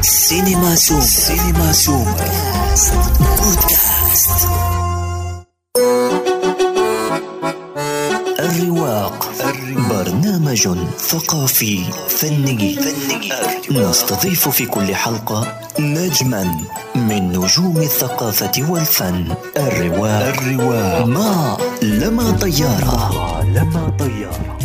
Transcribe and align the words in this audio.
سينما 0.00 0.74
سوم 0.74 1.00
سينما 1.00 1.72
سوم 1.72 2.14
بودكاست 3.38 4.48
الرواق. 8.40 9.30
برنامج 9.90 10.68
ثقافي 10.98 11.84
فني. 12.08 12.78
نستضيف 13.70 14.48
في 14.48 14.66
كل 14.66 14.94
حلقة 14.94 15.60
نجما 15.78 16.54
من 16.94 17.28
نجوم 17.28 17.76
الثقافة 17.76 18.52
والفن. 18.68 19.34
الرواق. 19.56 20.22
الرواق 20.22 21.06
ما 21.06 21.58
لما 21.82 22.30
طيارة. 22.30 23.10
لما 23.42 23.96
طيارة. 23.98 24.57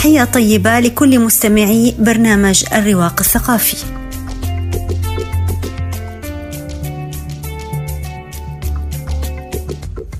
تحية 0.00 0.24
طيبة 0.24 0.80
لكل 0.80 1.18
مستمعي 1.18 1.94
برنامج 1.98 2.64
الرواق 2.72 3.20
الثقافي. 3.20 3.76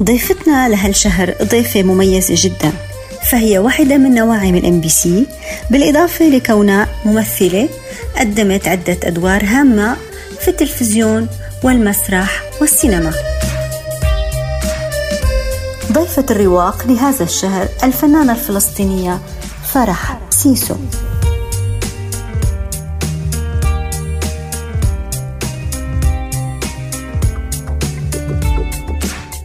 ضيفتنا 0.02 0.68
لهالشهر 0.68 1.34
ضيفة 1.42 1.82
مميزة 1.82 2.34
جدا 2.36 2.72
فهي 3.30 3.58
واحدة 3.58 3.96
من 3.98 4.14
نواعم 4.14 4.54
ال 4.54 4.80
MBC 4.80 5.26
بالإضافة 5.70 6.24
لكونها 6.24 6.88
ممثلة 7.04 7.68
قدمت 8.16 8.68
عدة 8.68 8.98
أدوار 9.04 9.44
هامة 9.44 9.96
في 10.40 10.48
التلفزيون 10.48 11.28
والمسرح 11.62 12.42
والسينما 12.60 13.12
ضيفة 15.92 16.26
الرواق 16.30 16.86
لهذا 16.86 17.24
الشهر 17.24 17.68
الفنانة 17.84 18.32
الفلسطينية 18.32 19.20
فرح. 19.72 20.18
سيسو 20.30 20.74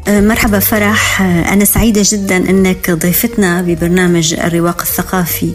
أه، 0.07 0.21
مرحبا 0.21 0.59
فرح. 0.59 1.21
أه، 1.21 1.53
أنا 1.53 1.65
سعيدة 1.65 2.01
جدا 2.05 2.37
أنك 2.37 2.91
ضيفتنا 2.91 3.61
ببرنامج 3.61 4.33
الرواق 4.33 4.81
الثقافي. 4.81 5.51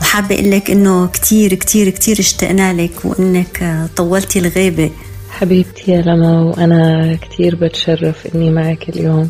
وحابة 0.00 0.34
أقول 0.34 0.50
لك 0.50 0.70
أنه 0.70 1.06
كتير 1.06 1.54
كتير 1.54 1.90
كتير 1.90 2.18
اشتقنا 2.18 2.72
لك 2.72 3.04
وأنك 3.04 3.86
طولتي 3.96 4.38
الغيبة. 4.38 4.90
حبيبتي 5.30 5.90
يا 5.92 6.02
لما 6.02 6.42
وأنا 6.42 7.14
كتير 7.22 7.56
بتشرف 7.56 8.26
أني 8.34 8.50
معك 8.50 8.88
اليوم. 8.88 9.28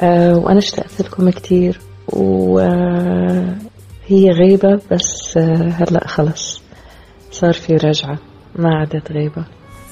أه 0.00 0.36
وأنا 0.36 0.58
اشتقت 0.58 1.00
لكم 1.00 1.30
كتير. 1.30 1.87
وهي 2.12 3.00
غيبة 4.10 4.80
بس 4.90 5.38
هلأ 5.38 6.08
خلص 6.08 6.60
صار 7.30 7.52
في 7.52 7.76
رجعة 7.76 8.18
ما 8.56 8.74
عادت 8.78 9.12
غيبة 9.12 9.44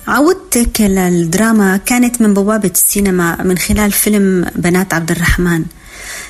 عودتك 0.08 0.80
للدراما 0.80 1.76
كانت 1.76 2.22
من 2.22 2.34
بوابة 2.34 2.70
السينما 2.70 3.42
من 3.42 3.58
خلال 3.58 3.92
فيلم 3.92 4.46
بنات 4.56 4.94
عبد 4.94 5.10
الرحمن 5.10 5.64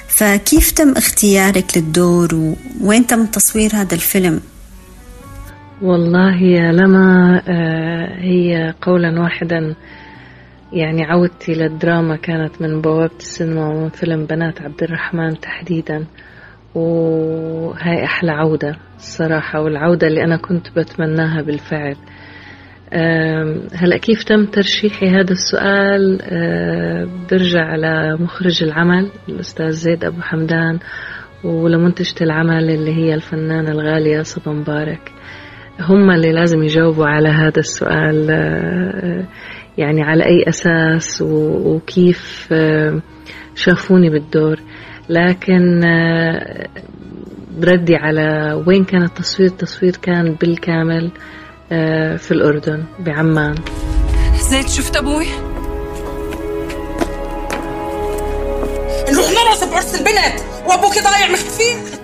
فكيف 0.08 0.70
تم 0.70 0.92
اختيارك 0.96 1.76
للدور 1.76 2.54
وين 2.80 3.06
تم 3.06 3.26
تصوير 3.26 3.70
هذا 3.74 3.94
الفيلم؟ 3.94 4.40
والله 5.82 6.42
يا 6.42 6.72
لما 6.72 7.42
آه، 7.48 8.20
هي 8.20 8.74
قولا 8.82 9.20
واحدا 9.20 9.74
يعني 10.72 11.04
عودتي 11.04 11.52
للدراما 11.52 12.16
كانت 12.16 12.62
من 12.62 12.80
بوابة 12.80 13.16
السينما 13.18 13.68
ومن 13.68 13.88
فيلم 13.88 14.26
بنات 14.26 14.62
عبد 14.62 14.82
الرحمن 14.82 15.40
تحديدا 15.40 16.06
وهاي 16.74 18.04
أحلى 18.04 18.32
عودة 18.32 18.76
الصراحة 18.96 19.60
والعودة 19.60 20.06
اللي 20.06 20.24
أنا 20.24 20.36
كنت 20.36 20.78
بتمناها 20.78 21.42
بالفعل. 21.42 21.96
هلا 23.74 23.96
كيف 24.02 24.24
تم 24.24 24.44
ترشيحي 24.44 25.08
هذا 25.08 25.32
السؤال؟ 25.32 26.18
برجع 27.30 27.60
على 27.60 28.16
مخرج 28.20 28.62
العمل 28.62 29.10
الأستاذ 29.28 29.70
زيد 29.70 30.04
أبو 30.04 30.20
حمدان 30.20 30.78
ولمنتجة 31.44 32.24
العمل 32.24 32.70
اللي 32.70 32.94
هي 32.94 33.14
الفنانة 33.14 33.70
الغالية 33.70 34.22
صبا 34.22 34.52
مبارك. 34.52 35.12
هم 35.80 36.10
اللي 36.10 36.32
لازم 36.32 36.62
يجاوبوا 36.62 37.06
على 37.06 37.28
هذا 37.28 37.58
السؤال. 37.58 38.30
يعني 39.78 40.02
على 40.02 40.24
أي 40.24 40.44
أساس 40.48 41.22
وكيف 41.22 42.48
آه، 42.52 43.00
شافوني 43.54 44.10
بالدور. 44.10 44.60
لكن 45.08 45.84
آه، 45.84 46.68
بردي 47.58 47.96
على 47.96 48.52
وين 48.66 48.84
كان 48.84 49.02
التصوير؟ 49.02 49.48
التصوير 49.48 49.96
كان 49.96 50.32
بالكامل 50.40 51.10
آه، 51.72 52.16
في 52.16 52.30
الأردن 52.30 52.84
بعمان. 52.98 53.54
زيد 54.50 54.68
شفت 54.68 54.96
أبوي؟ 54.96 55.26
نروح 59.12 59.30
نرقص 59.30 59.64
بعرس 59.64 59.94
البنت 59.94 60.40
وأبوك 60.66 60.92
ضايع 60.92 61.30
مختفي 61.30 61.96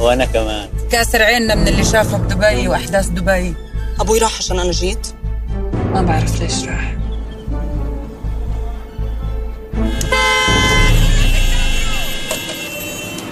وأنا 0.00 0.24
كمان. 0.24 0.68
كاسر 0.90 1.22
عيننا 1.22 1.54
من 1.54 1.68
اللي 1.68 1.84
شافه 1.84 2.16
بدبي 2.16 2.68
وأحداث 2.68 3.08
دبي. 3.08 3.54
أبوي 4.00 4.18
راح 4.18 4.38
عشان 4.38 4.58
أنا 4.58 4.70
جيت. 4.70 5.06
ما 5.92 6.02
بعرف 6.02 6.40
ليش 6.40 6.64
راح. 6.64 6.94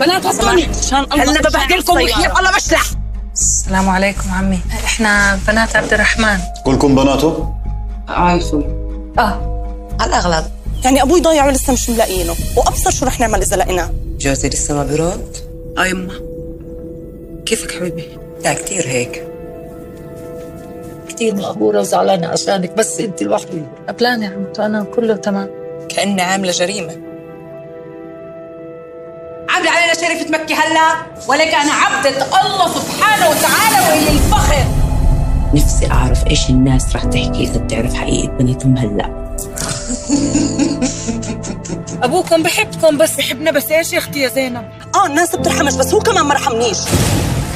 بنات 0.01 0.27
غطوني 0.27 0.69
هلا 0.93 1.41
ببهدلكم 1.41 1.93
وحياة 1.93 2.39
الله 2.39 2.56
بشلح 2.56 2.85
السلام 3.33 3.89
عليكم 3.89 4.31
عمي. 4.31 4.61
إحنا 4.85 5.39
بنات 5.49 5.77
عبد 5.77 5.93
الرحمن. 5.93 6.39
كلكم 6.65 6.95
بناته؟ 6.95 7.55
عايشوا 8.09 8.62
آه. 9.19 9.65
على 10.00 10.09
الأغلب. 10.09 10.45
يعني 10.85 11.03
أبوي 11.03 11.21
ضايع 11.21 11.47
ولسه 11.47 11.73
مش 11.73 11.91
ملاقيينه 11.91 12.35
وأبصر 12.56 12.91
شو 12.91 13.06
رح 13.06 13.21
نعمل 13.21 13.43
إذا 13.43 13.56
لقيناه. 13.56 13.91
جوزي 14.21 14.49
لسه 14.49 14.75
ما 14.75 14.85
بيرد؟ 14.85 15.37
آه 15.79 15.87
يما. 15.87 16.28
كيفك 17.48 17.70
حبيبي؟ 17.70 18.09
لا 18.44 18.53
كثير 18.53 18.86
هيك. 18.86 19.26
كثير 21.09 21.34
مقهورة 21.34 21.81
وزعلانة 21.81 22.26
عشانك 22.26 22.70
بس 22.72 23.00
انت 23.00 23.22
لوحدك 23.22 23.62
قبلاني 23.88 24.25
يا 24.25 24.31
عمتو 24.31 24.62
أنا 24.62 24.84
كله 24.84 25.16
تمام. 25.16 25.50
كأني 25.88 26.22
عاملة 26.22 26.53
جريمة. 26.53 26.92
عاملة 29.48 29.70
علينا 29.70 29.94
شريفة 29.94 30.31
مكة 30.31 30.54
هلا 30.54 31.06
ولك 31.28 31.54
أنا 31.54 31.72
عبدة 31.72 32.10
الله 32.10 32.69
سبحانه 32.69 33.28
وتعالى 33.28 33.88
وإلي 33.88 34.10
الفخر. 34.10 34.64
نفسي 35.54 35.91
أعرف 35.91 36.26
إيش 36.26 36.50
الناس 36.50 36.97
رح 36.97 37.04
تحكي 37.04 37.44
إذا 37.44 37.58
بتعرف 37.60 37.94
حقيقة 37.94 38.28
بنتهم 38.28 38.76
هلا. 38.76 39.06
أبوكم 42.03 42.42
بحبكم 42.42 42.98
بس 42.98 43.16
بحبنا 43.16 43.50
بس 43.50 43.70
إيش 43.70 43.92
يا 43.92 43.98
أختي 43.98 44.20
يا 44.20 44.28
زينب؟ 44.28 44.69
آه 44.94 45.06
الناس 45.06 45.37
بترحمش 45.37 45.75
بس 45.75 45.94
هو 45.94 46.00
كمان 46.00 46.26
ما 46.26 46.34
رحمنيش. 46.34 46.78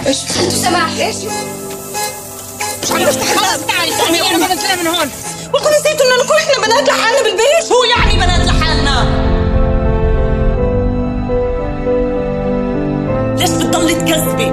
إيش؟ 0.06 0.16
سماح؟ 0.16 0.90
إيش؟ 0.98 1.16
مش 1.16 2.88
تفتح 2.88 3.34
خلاص 3.34 3.66
تعالي 3.66 3.92
قومي 3.92 4.20
قومي 4.20 4.44
بدنا 4.44 4.76
من 4.82 4.86
هون 4.86 5.08
والله 5.54 5.70
نسيت 5.70 6.00
انه 6.00 6.24
نكون 6.24 6.36
إحنا 6.36 6.66
بنات 6.66 6.88
لحالنا 6.88 7.22
بالبيت 7.22 7.68
شو 7.68 7.74
يعني 7.96 8.14
بنات 8.16 8.46
لحالنا 8.46 9.22
ليش 13.38 13.50
بتضلي 13.50 13.94
تكذبي 13.94 14.52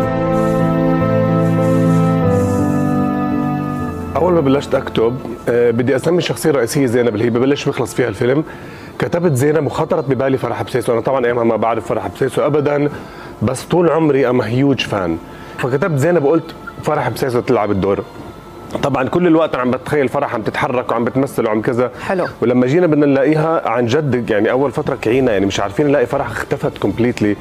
أول 4.15 4.33
ما 4.33 4.41
بلشت 4.41 4.75
أكتب 4.75 5.17
آه، 5.49 5.71
بدي 5.71 5.95
أسمي 5.95 6.17
الشخصيه 6.17 6.49
الرئيسيه 6.49 6.85
زينب 6.85 7.13
اللي 7.15 7.25
هي 7.25 7.29
ببلش 7.29 7.65
بيخلص 7.65 7.93
فيها 7.93 8.07
الفيلم. 8.07 8.43
كتبت 8.99 9.33
زينب 9.33 9.65
وخطرت 9.65 10.09
ببالي 10.09 10.37
فرح 10.37 10.61
بسيسو. 10.63 10.93
أنا 10.93 11.01
طبعا 11.01 11.25
أيامها 11.25 11.43
ما 11.43 11.55
بعرف 11.55 11.87
فرح 11.87 12.07
بسيسو 12.07 12.45
ابدا 12.45 12.89
بس 13.41 13.63
طول 13.63 13.89
عمري 13.89 14.29
I'm 14.29 14.41
huge 14.41 14.81
fan 14.81 15.17
فكتبت 15.57 15.97
زينب 15.97 16.23
وقلت 16.23 16.55
فرح 16.83 17.09
بسيسو 17.09 17.39
تلعب 17.39 17.71
الدور. 17.71 18.03
طبعا 18.83 19.09
كل 19.09 19.27
الوقت 19.27 19.55
عم 19.55 19.71
بتخيل 19.71 20.07
فرح 20.09 20.33
عم 20.35 20.41
تتحرك 20.41 20.91
وعم 20.91 21.03
بتمثل 21.05 21.45
وعم 21.47 21.61
كذا. 21.61 21.91
حلو. 22.07 22.25
ولما 22.41 22.67
جينا 22.67 22.87
بدنا 22.87 23.05
نلاقيها 23.05 23.69
عن 23.69 23.85
جد 23.85 24.29
يعني 24.29 24.51
أول 24.51 24.71
فترة 24.71 24.95
كعينا 25.01 25.31
يعني 25.31 25.45
مش 25.45 25.59
عارفين 25.59 25.87
نلاقي 25.87 26.05
فرح 26.05 26.29
اختفت 26.29 26.77
completely 26.77 27.35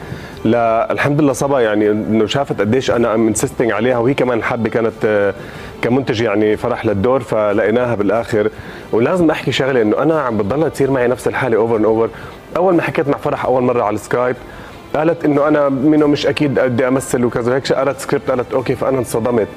لا 0.45 0.93
الحمد 0.93 1.21
لله 1.21 1.33
صبا 1.33 1.61
يعني 1.61 1.91
إنه 1.91 2.27
شافت 2.27 2.61
قديش 2.61 2.91
أنا 2.91 3.15
I'm 3.15 3.27
insisting 3.29 3.73
عليها 3.73 3.99
وهي 3.99 4.15
كمان 4.15 4.43
حابة 4.43 4.69
كانت 4.71 4.93
آه، 5.05 5.35
committed 5.83 6.21
يعني 6.21 6.57
فرح 6.57 6.87
للدور 6.87 7.21
فلقيناها 7.21 7.95
بالآخر. 7.95 8.51
ولازم 8.93 9.31
أحكي 9.31 9.53
شغلة 9.53 9.83
إنه 9.83 10.03
أنا 10.03 10.21
عم 10.21 10.37
بتضلها 10.39 10.69
تصير 10.69 10.91
معي 10.91 11.09
نفس 11.09 11.29
الحالة 11.29 11.57
over 11.57 11.77
and 11.77 11.85
over 11.85 12.09
أول 12.57 12.75
ما 12.75 12.83
حكيت 12.83 13.09
مع 13.09 13.17
فرح 13.19 13.45
أول 13.45 13.63
مرة 13.63 13.83
على 13.83 13.95
السكايب 13.95 14.37
قالت 14.97 15.25
إنه 15.25 15.49
أنا 15.49 15.69
منه 15.69 16.07
مش 16.07 16.27
أكيد 16.27 16.55
بدي 16.61 16.89
أمثل 16.89 17.25
وكذا 17.25 17.55
هيك 17.55 17.73
قرأت 17.73 18.01
سكريبت 18.01 18.31
قالت 18.31 18.55
okay 18.55 18.75
فأنا 18.75 18.99
انصدمت. 18.99 19.49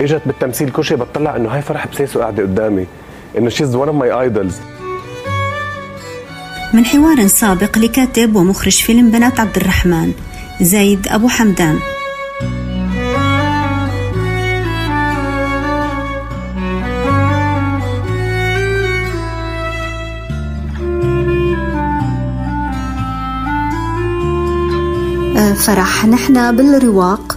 اجت 0.00 0.22
بالتمثيل 0.26 0.70
كل 0.70 0.84
شيء 0.84 0.96
بطلع 0.96 1.36
إنه 1.36 1.48
هاي 1.48 1.62
فرح 1.62 1.86
بسيسو 1.86 2.20
قاعدة 2.20 2.42
قدامي 2.42 2.86
إنه 3.38 3.48
she's 3.48 3.74
one 3.74 3.88
of 3.88 3.96
my 3.96 4.10
idols 4.10 4.56
من 6.72 6.84
حوار 6.84 7.26
سابق 7.26 7.78
لكاتب 7.78 8.36
ومخرج 8.36 8.82
فيلم 8.82 9.10
بنات 9.10 9.40
عبد 9.40 9.56
الرحمن 9.56 10.12
زيد 10.60 11.08
أبو 11.08 11.28
حمدان. 11.28 11.78
فرح 25.54 26.06
نحن 26.06 26.56
بالرواق. 26.56 27.33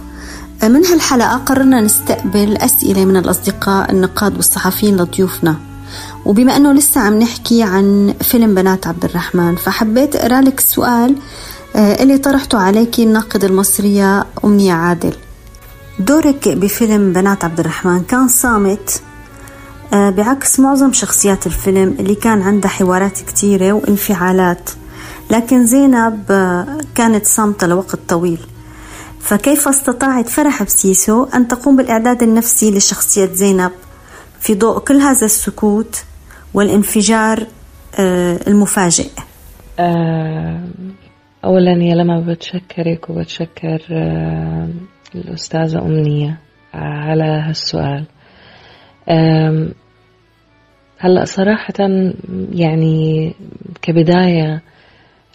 من 0.62 0.86
هالحلقة 0.86 1.36
قررنا 1.36 1.80
نستقبل 1.80 2.56
أسئلة 2.56 3.04
من 3.04 3.16
الأصدقاء 3.16 3.90
النقاد 3.90 4.36
والصحفيين 4.36 4.96
لضيوفنا. 4.96 5.56
وبما 6.24 6.56
أنه 6.56 6.72
لسه 6.72 7.00
عم 7.00 7.18
نحكي 7.18 7.62
عن 7.62 8.14
فيلم 8.20 8.54
بنات 8.54 8.86
عبد 8.86 9.04
الرحمن 9.04 9.56
فحبيت 9.56 10.16
أقرأ 10.16 10.40
لك 10.40 10.58
السؤال 10.58 11.16
آه، 11.76 12.02
اللي 12.02 12.18
طرحته 12.18 12.58
عليك 12.58 12.98
الناقد 12.98 13.44
المصرية 13.44 14.26
أمنية 14.44 14.72
عادل. 14.72 15.14
دورك 15.98 16.48
بفيلم 16.48 17.12
بنات 17.12 17.44
عبد 17.44 17.60
الرحمن 17.60 18.02
كان 18.02 18.28
صامت 18.28 19.00
آه، 19.92 20.10
بعكس 20.10 20.60
معظم 20.60 20.92
شخصيات 20.92 21.46
الفيلم 21.46 21.96
اللي 22.00 22.14
كان 22.14 22.42
عندها 22.42 22.70
حوارات 22.70 23.18
كتيرة 23.18 23.72
وانفعالات. 23.72 24.70
لكن 25.30 25.66
زينب 25.66 26.22
آه، 26.30 26.78
كانت 26.94 27.26
صامتة 27.26 27.66
لوقت 27.66 27.98
طويل. 28.08 28.40
فكيف 29.20 29.68
استطاعت 29.68 30.28
فرح 30.28 30.62
بسيسو 30.62 31.24
أن 31.24 31.48
تقوم 31.48 31.76
بالإعداد 31.76 32.22
النفسي 32.22 32.70
لشخصية 32.70 33.26
زينب 33.26 33.70
في 34.40 34.54
ضوء 34.54 34.78
كل 34.78 34.94
هذا 34.94 35.26
السكوت 35.26 36.04
والانفجار 36.54 37.46
آه، 37.98 38.38
المفاجئ؟ 38.46 39.10
آه، 39.78 40.60
أولا 41.44 41.72
يا 41.72 41.94
لما 41.94 42.20
بتشكرك 42.20 43.10
وبتشكر 43.10 43.82
الأستاذة 45.14 45.78
أمنية 45.78 46.38
على 46.74 47.24
هالسؤال. 47.24 48.04
هلأ 50.98 51.24
صراحة 51.24 51.74
يعني 52.52 53.34
كبداية 53.82 54.62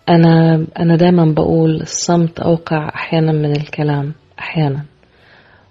أنا 0.10 0.66
أنا 0.80 0.96
دائما 0.96 1.26
بقول 1.26 1.82
الصمت 1.82 2.40
أوقع 2.40 2.90
أحيانا 2.96 3.32
من 3.32 3.52
الكلام 3.52 4.14
أحيانا. 4.40 4.86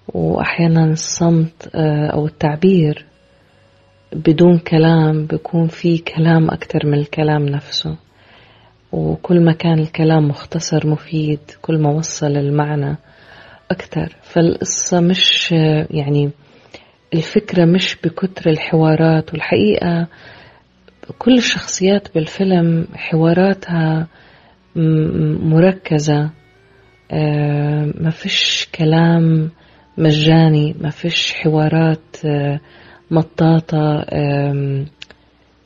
وأحيانا 0.08 0.84
الصمت 0.84 1.70
آه، 1.74 2.06
أو 2.06 2.26
التعبير 2.26 3.06
بدون 4.12 4.58
كلام 4.58 5.26
بيكون 5.26 5.68
في 5.68 5.98
كلام 5.98 6.50
أكتر 6.50 6.86
من 6.86 6.98
الكلام 6.98 7.46
نفسه. 7.46 7.96
وكل 8.92 9.40
ما 9.44 9.52
كان 9.52 9.78
الكلام 9.78 10.28
مختصر 10.28 10.86
مفيد 10.86 11.40
كل 11.62 11.78
ما 11.78 11.90
وصل 11.90 12.36
المعنى 12.36 12.96
أكتر. 13.70 14.16
فالقصة 14.22 15.00
مش 15.00 15.52
يعني 15.90 16.30
الفكرة 17.14 17.64
مش 17.64 17.96
بكتر 18.04 18.50
الحوارات. 18.50 19.32
والحقيقة 19.32 20.06
كل 21.18 21.38
الشخصيات 21.38 22.14
بالفيلم 22.14 22.86
حواراتها 22.94 24.06
مركزة 24.76 26.30
آه، 27.12 27.92
ما 28.00 28.10
فيش 28.10 28.68
كلام 28.74 29.50
مجاني 29.98 30.74
ما 30.80 30.90
فيش 30.90 31.32
حوارات 31.32 32.16
آه، 32.24 32.60
مطاطة 33.10 34.04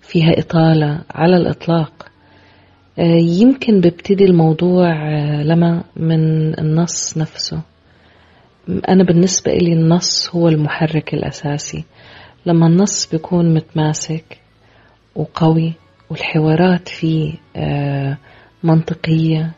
فيها 0.00 0.38
إطالة 0.38 1.00
على 1.11 1.37
الإطلاق. 1.37 2.06
آه، 2.99 3.19
يمكن 3.20 3.81
ببتدي 3.81 4.25
الموضوع 4.25 5.11
لما 5.43 5.85
من 5.97 6.55
النص 6.59 7.19
نفسه. 7.19 7.62
أنا 8.88 9.05
بالنسبة 9.05 9.52
إلي 9.52 9.73
النص 9.73 10.31
هو 10.35 10.49
المحرك 10.49 11.14
الأساسي. 11.14 11.85
لما 12.47 12.67
النص 12.67 13.11
بيكون 13.11 13.55
متماسك 13.55 14.38
وقوي 15.14 15.73
والحوارات 16.11 16.88
فيه 16.88 17.35
منطقية 18.66 19.52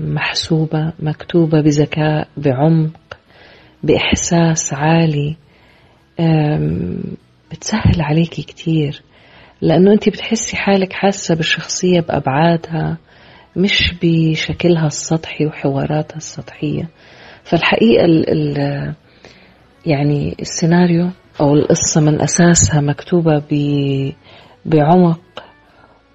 محسوبة 0.00 0.92
مكتوبة 0.98 1.60
بذكاء 1.60 2.28
بعمق 2.36 3.16
بإحساس 3.82 4.74
عالي. 4.74 5.36
بتسهل 7.52 8.00
عليكي 8.00 8.42
كتير 8.42 9.02
لأنه 9.60 9.92
أنت 9.92 10.08
بتحسي 10.08 10.56
حالك 10.56 10.92
حاسة 10.92 11.34
بالشخصية 11.34 12.00
بأبعادها 12.00 12.96
مش 13.56 13.94
بشكلها 14.02 14.86
السطحي 14.86 15.46
وحواراتها 15.46 16.16
السطحية. 16.16 16.88
فالحقيقة 17.44 18.04
ال 18.04 18.30
ال 18.30 18.94
يعني 19.86 20.36
السيناريو 20.40 21.10
أو 21.40 21.54
القصة 21.54 22.00
من 22.00 22.20
أساسها 22.20 22.80
مكتوبة 22.80 23.42
بعمق 24.64 25.20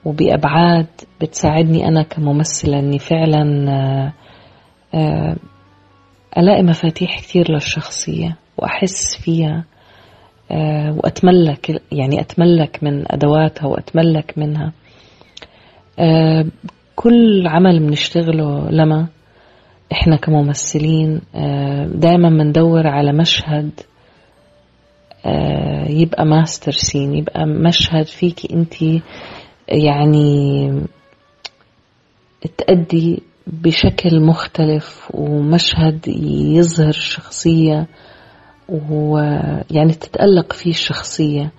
وبأبعاد 0.06 0.88
بتساعدني 1.22 1.88
أنا 1.88 2.04
كممثلة 2.04 2.80
أني 2.80 3.00
فعلا 3.00 3.72
آه، 3.72 4.14
آه، 4.98 5.36
ألاقي 6.38 6.64
مفاتيح 6.64 7.20
كتير 7.20 7.52
للشخصية 7.52 8.38
وأحس 8.58 9.18
فيها 9.22 9.64
آه، 10.52 10.92
وأتملك 10.98 11.82
يعني 11.92 12.20
أتملك 12.22 12.80
من 12.84 13.04
أدواتها 13.12 13.68
وأتملك 13.68 14.34
منها. 14.38 14.72
كل 16.96 17.48
عمل 17.48 17.80
بنشتغله 17.80 18.70
لما 18.70 19.08
إحنا 19.92 20.16
كممثلين 20.16 21.22
دائما 21.96 22.30
بندور 22.30 22.88
على 22.88 23.14
مشهد 23.14 23.70
يبقى 25.90 26.26
ماستر 26.26 26.72
سين 26.72 27.16
يبقى 27.16 27.46
مشهد 27.46 28.06
فيكي 28.06 28.54
انت 28.54 28.74
يعني 29.68 30.72
تأدي 32.58 33.24
بشكل 33.48 34.22
مختلف 34.22 35.12
ومشهد 35.14 36.08
يظهر 36.58 36.90
الشخصية 36.90 37.88
ويعني 38.70 39.94
تتألق 39.94 40.54
فيه 40.54 40.72
الشخصية 40.72 41.52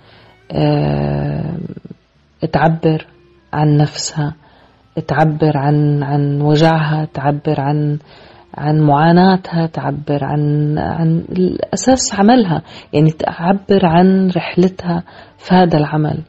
آه، 0.52 1.58
تعبر 2.52 3.06
عن 3.52 3.76
نفسها 3.76 4.34
تعبر 5.06 5.56
عن 5.56 6.02
عن 6.02 6.40
وجعها 6.40 7.04
تعبر 7.14 7.60
عن 7.60 7.98
عن 8.54 8.80
معاناتها 8.80 9.66
تعبر 9.66 10.24
عن 10.24 10.78
عن 10.78 11.24
الأساس 11.32 12.14
عملها 12.14 12.62
يعني 12.92 13.10
تعبر 13.10 13.86
عن 13.86 14.30
رحلتها 14.36 15.02
في 15.38 15.54
هذا 15.54 15.78
العمل. 15.78 16.22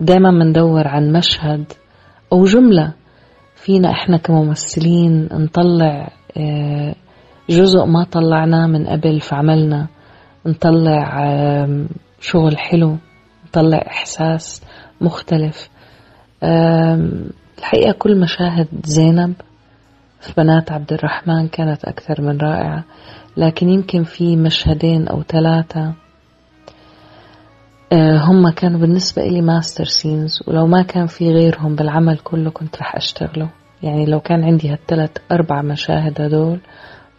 دايما 0.00 0.30
بندور 0.30 0.88
عن 0.88 1.12
مشهد 1.12 1.72
أو 2.32 2.44
جملة 2.44 2.92
فينا 3.54 3.90
إحنا 3.90 4.16
كممثلين 4.16 5.28
نطلع 5.32 6.08
آه، 6.36 6.94
جزء 7.50 7.84
ما 7.84 8.04
طلعناه 8.04 8.66
من 8.66 8.86
قبل 8.86 9.20
في 9.20 9.34
عملنا 9.34 9.86
نطلع 10.46 11.26
شغل 12.20 12.58
حلو 12.58 12.96
نطلع 13.46 13.78
إحساس 13.86 14.62
مختلف. 15.00 15.68
الحقيقة 17.58 17.92
كل 17.98 18.20
مشاهد 18.20 18.68
زينب 18.84 19.34
في 20.20 20.32
بنات 20.36 20.72
عبد 20.72 20.92
الرحمن 20.92 21.48
كانت 21.48 21.84
أكثر 21.84 22.22
من 22.22 22.38
رائعة 22.38 22.84
لكن 23.36 23.68
يمكن 23.68 24.02
في 24.02 24.36
مشهدين 24.36 25.08
أو 25.08 25.22
ثلاثة 25.22 25.80
آه، 25.80 25.94
هم 27.92 28.50
كانوا 28.50 28.80
بالنسبة 28.80 29.22
إلي 29.22 29.40
master 29.40 29.84
scenes 29.84 30.42
ولو 30.46 30.66
ما 30.66 30.82
كان 30.82 31.06
في 31.06 31.30
غيرهم 31.30 31.74
بالعمل 31.76 32.18
كله 32.18 32.50
كنت 32.50 32.76
رح 32.76 32.96
أشتغله 32.96 33.50
يعني 33.82 34.06
لو 34.06 34.20
كان 34.20 34.44
عندي 34.44 34.68
هالثلاث 34.68 35.10
أربع 35.32 35.62
مشاهد 35.62 36.20
هدول 36.20 36.60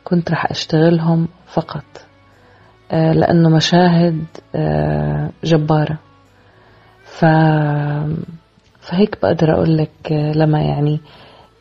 كنت 0.03 0.31
رح 0.31 0.51
أشتغلهم 0.51 1.27
فقط. 1.45 1.83
آه، 2.91 3.13
لأنه 3.13 3.49
مشاهد 3.49 4.23
آه، 4.55 5.29
جبارة. 5.43 5.99
ف... 7.03 7.25
فهيك 8.81 9.17
بقدر 9.23 9.53
أقول 9.53 9.77
لك 9.77 10.11
لما 10.11 10.61
يعني 10.61 10.99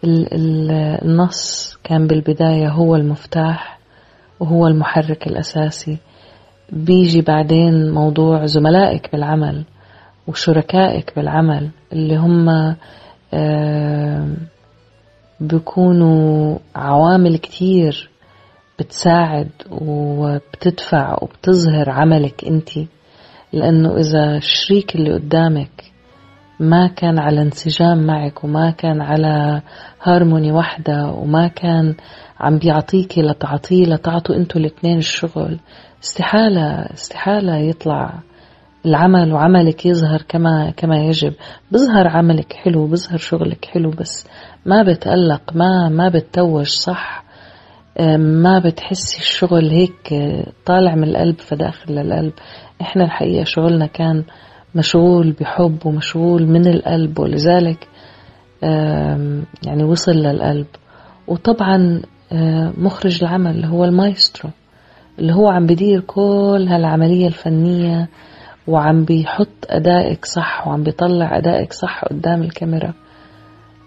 النص 0.04 1.76
كان 1.84 2.06
بالبداية 2.06 2.68
هو 2.68 2.96
المفتاح 2.96 3.78
وهو 4.40 4.66
المحرك 4.66 5.26
الأساسي. 5.26 5.98
بيجي 6.72 7.20
بعدين 7.22 7.90
موضوع 7.90 8.46
زملائك 8.46 9.12
بالعمل 9.12 9.64
وشركائك 10.26 11.12
بالعمل 11.16 11.70
اللي 11.92 12.16
هم 12.16 12.74
بيكونوا 15.40 16.58
عوامل 16.76 17.38
كتير 17.38 18.10
بتساعد 18.78 19.48
وبتدفع 19.70 21.18
وبتظهر 21.22 21.90
عملك 21.90 22.44
انت. 22.44 22.70
لأنه 23.52 23.96
إذا 23.96 24.36
الشريك 24.36 24.94
اللي 24.96 25.14
قدامك 25.14 25.84
ما 26.60 26.86
كان 26.86 27.18
على 27.18 27.42
انسجام 27.42 28.06
معك 28.06 28.44
وما 28.44 28.70
كان 28.70 29.00
على 29.00 29.62
هارموني 30.02 30.52
واحدة 30.52 31.06
وما 31.06 31.48
كان 31.48 31.94
عم 32.40 32.58
بيعطيكي 32.58 33.22
لتعطيه 33.22 33.84
لتعطوا 33.86 34.36
أنتوا 34.36 34.60
الاثنين 34.60 34.98
الشغل 34.98 35.58
استحالة 36.02 36.86
استحالة 36.94 37.56
يطلع 37.56 38.14
العمل 38.86 39.32
وعملك 39.32 39.86
يظهر 39.86 40.22
كما 40.28 40.72
كما 40.76 40.96
يجب. 40.96 41.32
بظهر 41.72 42.08
عملك 42.08 42.52
حلو 42.52 42.86
بظهر 42.86 43.16
شغلك 43.18 43.64
حلو 43.64 43.90
بس 43.90 44.26
ما 44.66 44.82
بتألق 44.82 45.42
ما 45.54 45.88
ما 45.88 46.08
بتتوج 46.08 46.66
صح. 46.66 47.24
ما 48.18 48.58
بتحسي 48.64 49.18
الشغل 49.18 49.70
هيك 49.70 50.14
طالع 50.66 50.94
من 50.94 51.04
القلب 51.04 51.38
فداخل 51.38 51.94
للقلب. 51.94 52.32
إحنا 52.80 53.04
الحقيقة 53.04 53.44
شغلنا 53.44 53.86
كان 53.86 54.24
مشغول 54.74 55.32
بحب 55.32 55.86
ومشغول 55.86 56.46
من 56.46 56.66
القلب 56.66 57.18
ولذلك 57.18 57.88
يعني 59.66 59.84
وصل 59.84 60.12
للقلب. 60.12 60.66
وطبعا 61.26 62.02
مخرج 62.78 63.24
العمل 63.24 63.64
هو 63.64 63.84
المايسترو. 63.84 64.50
اللي 65.18 65.34
هو 65.34 65.48
عم 65.48 65.66
بدير 65.66 66.00
كل 66.00 66.66
هالعملية 66.68 67.26
الفنية 67.26 68.08
وعم 68.66 69.04
بيحط 69.04 69.66
أدائك 69.68 70.24
صح 70.24 70.68
وعم 70.68 70.82
بيطلع 70.82 71.38
أدائك 71.38 71.72
صح 71.72 72.04
قدام 72.04 72.42
الكاميرا. 72.42 72.94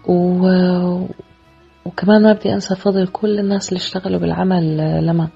و... 0.08 0.48
وكمان 1.84 2.22
ما 2.22 2.32
بدي 2.32 2.52
أنسى 2.52 2.74
فضل 2.74 3.06
كل 3.06 3.38
الناس 3.38 3.68
اللي 3.68 3.78
اشتغلوا 3.78 4.20
بالعمل 4.20 4.76
لما 5.06 5.28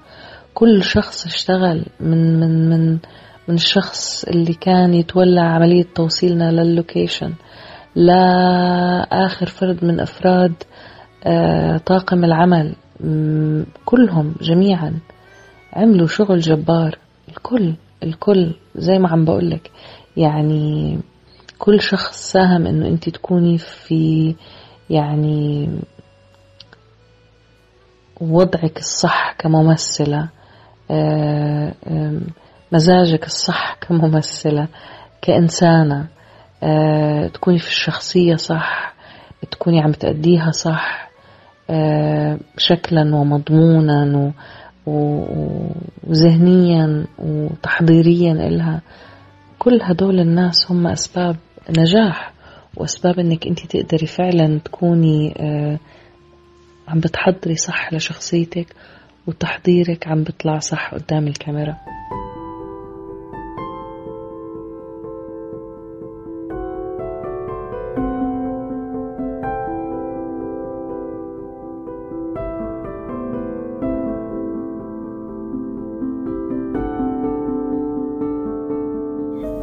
كل 0.53 0.83
شخص 0.83 1.25
اشتغل 1.25 1.85
من 1.99 2.39
من 2.39 2.69
من 2.69 2.97
من 3.47 3.55
الشخص 3.55 4.23
اللي 4.23 4.53
كان 4.53 4.93
يتولى 4.93 5.41
عملية 5.41 5.85
توصيلنا 5.95 6.51
للوكيشن 6.51 7.33
لآخر 7.95 9.45
فرد 9.45 9.85
من 9.85 9.99
أفراد 9.99 10.53
طاقم 11.85 12.23
العمل 12.25 12.75
كلهم 13.85 14.35
جميعا. 14.41 14.93
عملوا 15.75 16.07
شغل 16.07 16.39
جبار. 16.39 16.97
الكل 17.29 17.73
الكل 18.03 18.53
زي 18.75 18.99
ما 18.99 19.09
عم 19.09 19.25
بقولك. 19.25 19.71
يعني 20.17 20.99
كل 21.59 21.81
شخص 21.81 22.31
ساهم 22.31 22.67
إنه 22.67 22.87
انت 22.87 23.09
تكوني 23.09 23.57
في 23.57 24.35
يعني 24.89 25.69
وضعك 28.21 28.77
الصح 28.77 29.35
كممثلة 29.37 30.29
مزاجك 32.71 33.25
الصح 33.25 33.75
كممثلة 33.81 34.67
كإنسانة 35.21 36.07
تكوني 37.33 37.59
في 37.59 37.67
الشخصية 37.67 38.35
صح 38.35 38.93
تكوني 39.51 39.81
عم 39.81 39.91
تأديها 39.91 40.51
صح 40.51 41.09
شكلا 42.57 43.15
ومضمونا 43.15 44.33
وذهنيا 46.07 47.05
وتحضيريا 47.19 48.31
إلها. 48.31 48.81
كل 49.59 49.79
هدول 49.81 50.19
الناس 50.19 50.71
هم 50.71 50.87
أسباب 50.87 51.35
نجاح 51.69 52.33
وأسباب 52.77 53.19
أنك 53.19 53.47
أنت 53.47 53.65
تقدري 53.65 54.07
فعلا 54.07 54.59
تكوني 54.59 55.33
عم 56.87 56.99
بتحضري 56.99 57.55
صح 57.55 57.93
لشخصيتك 57.93 58.75
وتحضيرك 59.27 60.07
عم 60.07 60.23
بيطلع 60.23 60.59
صح 60.59 60.93
قدام 60.93 61.27
الكاميرا. 61.27 61.77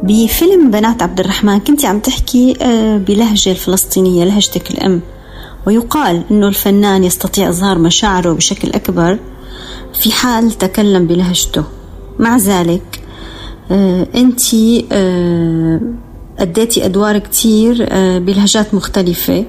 بفيلم 0.03 0.71
بنات 0.71 1.01
عبد 1.03 1.19
الرحمن 1.19 1.59
كنت 1.59 1.85
عم 1.85 1.99
تحكي 1.99 2.53
بلهجة 3.07 3.51
الفلسطينية 3.51 4.25
لهجتك 4.25 4.71
الأم. 4.71 5.01
ويقال 5.67 6.23
أنه 6.31 6.47
الفنان 6.47 7.03
يستطيع 7.03 7.49
إظهار 7.49 7.79
مشاعره 7.79 8.33
بشكل 8.33 8.69
أكبر 8.69 9.19
في 9.93 10.11
حال 10.11 10.51
تكلم 10.51 11.07
بلهجته. 11.07 11.63
مع 12.19 12.37
ذلك 12.37 13.01
أنت 14.15 14.41
أديتي 16.39 16.85
أدوار 16.85 17.17
كتير 17.17 17.87
بلهجات 18.19 18.73
مختلفة 18.73 19.45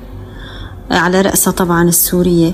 على 0.91 1.21
رأسها 1.21 1.51
طبعا 1.51 1.89
السورية. 1.89 2.53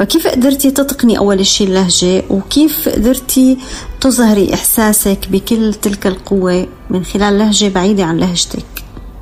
فكيف 0.00 0.26
قدرتي 0.26 0.70
تتقني 0.70 1.18
أول 1.18 1.46
شيء 1.46 1.66
اللهجة؟ 1.66 2.22
وكيف 2.30 2.88
قدرتي 2.88 3.58
تظهري 4.00 4.54
إحساسك 4.54 5.28
بكل 5.28 5.74
تلك 5.74 6.06
القوة 6.06 6.66
من 6.90 7.04
خلال 7.04 7.38
لهجة 7.38 7.74
بعيدة 7.74 8.04
عن 8.04 8.18
لهجتك؟ 8.18 8.64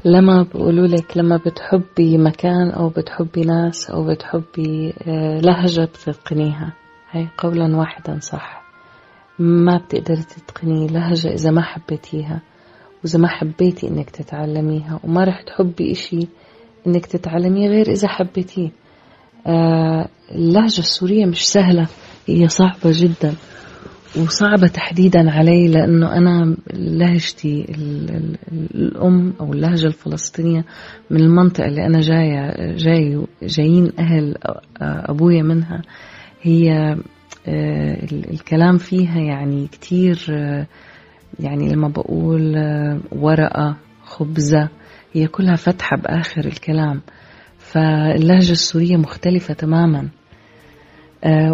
لما 0.05 0.43
بقولوا 0.43 0.87
لك 0.87 1.17
لما 1.17 1.37
بتحبي 1.37 2.19
مكان 2.19 2.71
أو 2.71 2.89
بتحبي 2.89 3.41
ناس 3.41 3.91
أو 3.91 4.07
بتحبي 4.07 4.93
لهجة 5.43 5.85
بتتقنيها. 5.85 6.73
هي 7.11 7.27
قولا 7.39 7.77
واحدا 7.77 8.19
صح. 8.21 8.63
ما 9.39 9.77
بتقدري 9.77 10.23
تتقني 10.23 10.87
لهجة 10.87 11.29
إذا 11.29 11.51
ما 11.51 11.63
حبيتيها 11.63 12.41
وإذا 13.05 13.19
ما 13.19 13.29
حبيتي 13.29 13.89
إنك 13.89 14.11
تتعلميها 14.11 15.01
وما 15.05 15.25
رح 15.25 15.43
تحبي 15.43 15.93
إشي 15.93 16.27
إنك 16.87 17.07
تتعلميه 17.07 17.69
غير 17.69 17.91
إذا 17.91 18.09
حبيتيه. 18.09 18.71
اللهجة 19.49 20.79
السورية 20.79 21.27
مش 21.27 21.49
سهلة 21.49 21.87
هي 22.27 22.49
صعبة 22.49 22.77
جدا 22.85 23.35
وصعبة 24.17 24.67
تحديدا 24.67 25.31
علي 25.31 25.69
لأنه 25.69 26.17
أنا 26.17 26.57
لهجتي 26.75 27.67
الأم 28.75 29.33
أو 29.41 29.53
اللهجة 29.53 29.87
الفلسطينية 29.87 30.65
من 31.11 31.21
المنطقة 31.21 31.67
اللي 31.67 31.87
أنا 31.87 32.01
جاية 32.01 32.73
جاي 32.77 33.27
جايين 33.43 33.93
أهل 33.99 34.35
أبويا 34.83 35.43
منها 35.43 35.83
هي 36.43 36.97
الكلام 38.33 38.79
فيها 38.79 39.21
يعني 39.21 39.67
كتير 39.67 40.19
يعني 41.41 41.73
لما 41.73 41.89
بقول 41.89 42.57
ورقة 43.13 43.77
خبزة 44.05 44.69
هي 45.13 45.27
كلها 45.27 45.57
فتحة 45.57 45.97
بآخر 45.97 46.45
الكلام. 46.45 47.01
فاللهجة 47.73 48.53
السورية 48.53 48.97
مختلفة 48.97 49.55
تماما 49.55 50.09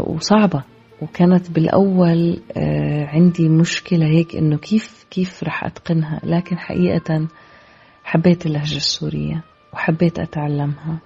وصعبة. 0.07 0.63
وكانت 1.03 1.51
بالأول 1.51 2.41
عندي 3.09 3.49
مشكلة 3.49 4.07
هيك 4.07 4.37
إنه 4.37 4.57
كيف 4.57 5.07
كيف 5.11 5.45
رح 5.45 5.65
أتقنها؟ 5.65 6.21
لكن 6.25 6.59
حقيقة 6.59 7.29
حبيت 8.05 8.47
اللهجة 8.47 8.77
السورية 8.77 9.43
وحبيت 9.73 10.19
أتعلمها. 10.19 10.99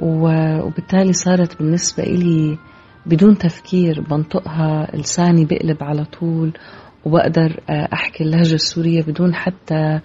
وبالتالي 0.00 1.12
صارت 1.12 1.58
بالنسبة 1.58 2.02
إلي 2.02 2.58
بدون 3.06 3.38
تفكير 3.38 4.00
بنطقها 4.00 4.96
لساني 4.96 5.44
بقلب 5.44 5.82
على 5.82 6.04
طول 6.04 6.52
وبقدر 7.04 7.60
أحكي 7.70 8.24
اللهجة 8.24 8.54
السورية 8.54 9.02
بدون 9.02 9.34
حتى 9.34 10.00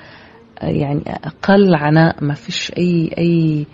يعني 0.62 1.04
أقل 1.08 1.75
عناء. 1.75 2.24
ما 2.24 2.34
فيش 2.34 2.72
أي 2.77 3.12
أي 3.18 3.65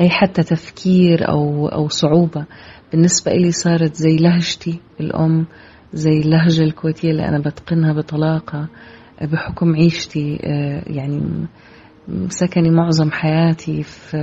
أي 0.00 0.10
حتى 0.10 0.42
تفكير 0.42 1.28
أو 1.28 1.68
أو 1.68 1.88
صعوبة. 1.88 2.44
بالنسبة 2.92 3.32
إلي 3.32 3.50
صارت 3.50 3.94
زي 3.94 4.16
لهجتي 4.16 4.80
الأم 5.00 5.46
زي 5.92 6.20
اللهجة 6.20 6.62
الكويتية 6.62 7.10
اللي 7.10 7.28
أنا 7.28 7.38
بتقنها 7.38 7.92
بطلاقة 7.92 8.68
بحكم 9.22 9.74
عيشتي 9.76 10.36
يعني 10.86 11.46
سكني 12.28 12.70
معظم 12.70 13.10
حياتي 13.10 13.82
في 13.82 14.16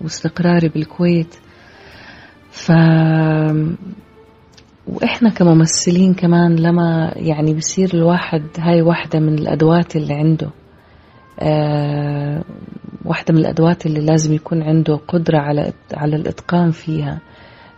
واستقراري 0.00 0.68
بالكويت. 0.68 1.34
ف 2.50 2.72
وإحنا 4.86 5.30
كممثلين 5.30 6.14
كمان 6.14 6.56
لما 6.56 7.12
يعني 7.16 7.54
بصير 7.54 7.90
الواحد 7.94 8.42
هاي 8.58 8.82
واحدة 8.82 9.20
من 9.20 9.38
الأدوات 9.38 9.96
اللي 9.96 10.14
عنده. 10.14 10.50
واحدة 13.04 13.34
من 13.34 13.38
الأدوات 13.38 13.86
اللي 13.86 14.00
لازم 14.00 14.34
يكون 14.34 14.62
عنده 14.62 14.96
قدرة 15.08 15.38
على 15.38 15.72
على 15.94 16.16
الإتقان 16.16 16.70
فيها. 16.70 17.20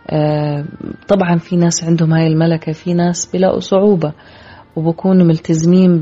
أه 0.09 0.65
طبعا 1.07 1.37
في 1.37 1.55
ناس 1.55 1.83
عندهم 1.83 2.13
هاي 2.13 2.27
الملكة 2.27 2.71
في 2.71 2.93
ناس 2.93 3.31
بيلاقوا 3.31 3.59
صعوبة 3.59 4.13
وبكونوا 4.75 5.25
ملتزمين 5.25 6.01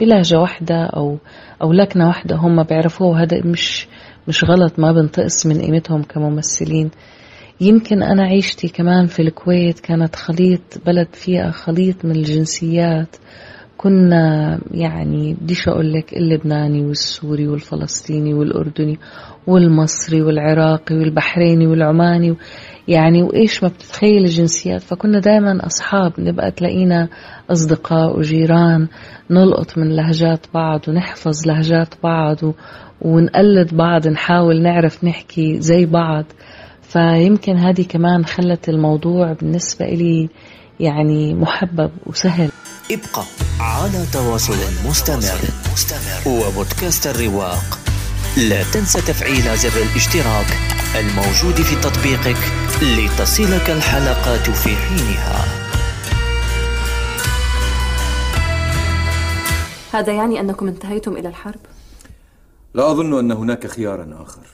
بلهجة 0.00 0.38
واحدة 0.38 0.84
أو 0.84 1.18
أو 1.62 1.72
لكنة 1.72 2.06
واحدة 2.06 2.36
هم 2.36 2.62
بيعرفوه 2.62 3.22
هذا 3.22 3.40
مش 3.44 3.88
مش 4.28 4.44
غلط 4.44 4.78
ما 4.78 4.92
بنتقص 4.92 5.46
من 5.46 5.60
قيمتهم 5.60 6.02
كممثلين. 6.02 6.90
يمكن 7.60 8.02
أنا 8.02 8.22
عيشتي 8.22 8.68
كمان 8.68 9.06
في 9.06 9.22
الكويت 9.22 9.80
كانت 9.80 10.16
خليط 10.16 10.60
بلد 10.86 11.08
فيها 11.12 11.50
خليط 11.50 12.04
من 12.04 12.10
الجنسيات. 12.10 13.16
كنا 13.76 14.58
يعني 14.70 15.34
بديش 15.34 15.68
أقول 15.68 15.92
لك 15.92 16.12
اللبناني 16.12 16.86
والسوري 16.86 17.48
والفلسطيني 17.48 18.34
والأردني 18.34 18.98
والمصري 19.46 20.22
والعراقي 20.22 20.94
والبحريني 20.96 21.66
والعماني 21.66 22.34
يعني 22.88 23.22
وإيش 23.22 23.62
ما 23.62 23.68
بتتخيل 23.68 24.24
الجنسيات. 24.24 24.82
فكنا 24.82 25.20
دائما 25.20 25.66
أصحاب 25.66 26.12
نبقى 26.18 26.50
تلاقينا 26.50 27.08
أصدقاء 27.50 28.18
وجيران 28.18 28.88
نلقط 29.30 29.78
من 29.78 29.96
لهجات 29.96 30.46
بعض 30.54 30.80
ونحفظ 30.88 31.46
لهجات 31.46 31.94
بعض 32.02 32.36
ونقلد 33.00 33.74
بعض 33.74 34.08
نحاول 34.08 34.62
نعرف 34.62 35.04
نحكي 35.04 35.60
زي 35.60 35.86
بعض. 35.86 36.24
فيمكن 36.82 37.56
هذه 37.56 37.82
كمان 37.88 38.24
خلت 38.24 38.68
الموضوع 38.68 39.32
بالنسبة 39.32 39.84
إلي 39.84 40.28
يعني 40.80 41.34
محبب 41.34 41.90
وسهل. 42.06 42.50
ابقى 42.90 43.24
على 43.60 44.06
تواصل 44.12 44.56
مستمر 44.84 45.40
وبودكاست 46.26 47.06
الرواق 47.06 47.78
لا 48.36 48.62
تنسى 48.72 49.00
تفعيل 49.00 49.56
زر 49.56 49.82
الاشتراك 49.82 50.46
الموجود 50.96 51.54
في 51.54 51.76
تطبيقك 51.76 52.36
لتصلك 52.82 53.70
الحلقات 53.70 54.50
في 54.50 54.76
حينها 54.76 55.44
هذا 59.92 60.12
يعني 60.12 60.40
أنكم 60.40 60.68
انتهيتم 60.68 61.16
إلى 61.16 61.28
الحرب؟ 61.28 61.60
لا 62.74 62.90
أظن 62.90 63.18
أن 63.18 63.32
هناك 63.32 63.66
خيارا 63.66 64.22
آخر 64.22 64.46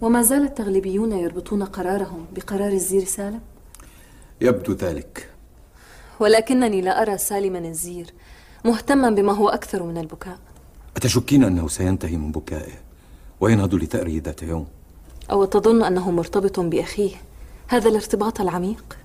وما 0.00 0.22
زال 0.22 0.42
التغلبيون 0.42 1.12
يربطون 1.12 1.62
قرارهم 1.64 2.26
بقرار 2.36 2.72
الزير 2.72 3.04
سالم؟ 3.04 3.40
يبدو 4.40 4.72
ذلك 4.72 5.33
ولكنني 6.20 6.80
لا 6.80 7.02
أرى 7.02 7.18
سالما 7.18 7.58
الزير 7.58 8.14
مهتما 8.64 9.10
بما 9.10 9.32
هو 9.32 9.48
أكثر 9.48 9.82
من 9.82 9.98
البكاء. 9.98 10.38
أتشكين 10.96 11.44
أنه 11.44 11.68
سينتهي 11.68 12.16
من 12.16 12.32
بكائه 12.32 12.72
وينهض 13.40 13.74
لثأره 13.74 14.20
ذات 14.24 14.42
يوم؟ 14.42 14.66
أو 15.30 15.44
تظن 15.44 15.84
أنه 15.84 16.10
مرتبط 16.10 16.60
بأخيه؟ 16.60 17.16
هذا 17.68 17.88
الارتباط 17.88 18.40
العميق؟ 18.40 18.98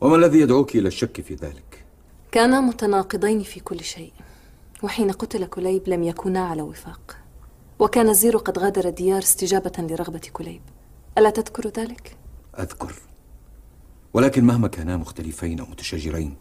وما 0.00 0.16
الذي 0.16 0.40
يدعوك 0.40 0.76
إلى 0.76 0.88
الشك 0.88 1.20
في 1.20 1.34
ذلك؟ 1.34 1.84
كانا 2.32 2.60
متناقضين 2.60 3.42
في 3.42 3.60
كل 3.60 3.80
شيء 3.80 4.12
وحين 4.82 5.10
قتل 5.10 5.44
كليب 5.46 5.88
لم 5.88 6.02
يكونا 6.02 6.40
على 6.40 6.62
وفاق. 6.62 7.16
وكان 7.78 8.08
الزير 8.08 8.36
قد 8.36 8.58
غادر 8.58 8.88
الديار 8.88 9.18
استجابة 9.18 9.72
لرغبة 9.78 10.20
كليب. 10.32 10.60
ألا 11.18 11.30
تذكر 11.30 11.68
ذلك؟ 11.68 12.16
أذكر. 12.58 12.94
ولكن 14.14 14.44
مهما 14.44 14.68
كانا 14.68 14.96
مختلفين 14.96 15.60
أو 15.60 15.66
متشاجرين 15.66 16.34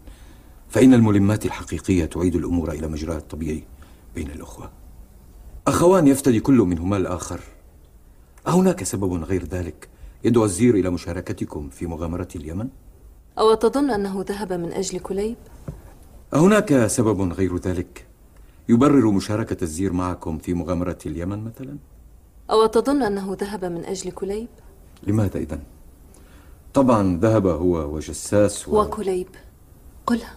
فإن 0.70 0.94
الملمات 0.94 1.46
الحقيقية 1.46 2.06
تعيد 2.06 2.36
الأمور 2.36 2.72
إلى 2.72 2.88
مجراها 2.88 3.18
الطبيعي 3.18 3.64
بين 4.16 4.32
الأخوة 4.32 4.72
أخوان 5.68 6.08
يفتدي 6.08 6.40
كل 6.40 6.58
منهما 6.58 6.98
الآخر 6.98 7.40
أهناك 8.48 8.84
سبب 8.84 9.14
غير 9.24 9.46
ذلك 9.46 9.90
يدعو 10.24 10.46
الزير 10.46 10.76
إلى 10.76 10.90
مشاركتكم 10.90 11.70
في 11.70 11.88
مغامرة 11.88 12.28
اليمن؟ 12.36 12.68
أو 13.38 13.54
تظن 13.54 13.90
أنه 13.90 14.26
ذهب 14.28 14.54
من 14.54 14.74
أجل 14.74 15.00
كليب؟ 15.00 15.36
أهناك 16.34 16.88
سبب 16.88 17.22
غير 17.22 17.58
ذلك 17.58 18.06
يبرر 18.70 19.12
مشاركة 19.12 19.64
الزير 19.64 19.94
معكم 19.94 20.38
في 20.38 20.54
مغامرة 20.54 20.98
اليمن 21.06 21.44
مثلا؟ 21.44 21.78
أو 22.52 22.66
تظن 22.66 23.04
أنه 23.04 23.38
ذهب 23.40 23.66
من 23.66 23.86
أجل 23.86 24.12
كليب؟ 24.12 24.48
لماذا 25.04 25.38
إذن؟ 25.38 25.60
طبعا 26.74 27.20
ذهب 27.22 27.48
هو 27.48 27.96
وجساس 27.96 28.68
و... 28.68 28.82
وكليب. 28.82 29.28
قلها 30.06 30.34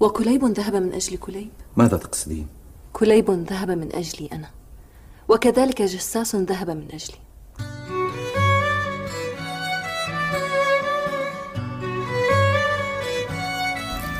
وكليب 0.00 0.44
ذهب 0.44 0.76
من 0.76 0.92
أجل 0.92 1.16
كليب؟ 1.16 1.50
ماذا 1.76 1.96
تقصدين؟ 1.96 2.46
كليب 2.92 3.30
ذهب 3.30 3.70
من 3.70 3.88
أجلي 3.92 4.28
أنا. 4.32 4.50
وكذلك 5.28 5.82
جساس 5.82 6.36
ذهب 6.36 6.70
من 6.70 6.86
أجلي. 6.92 7.18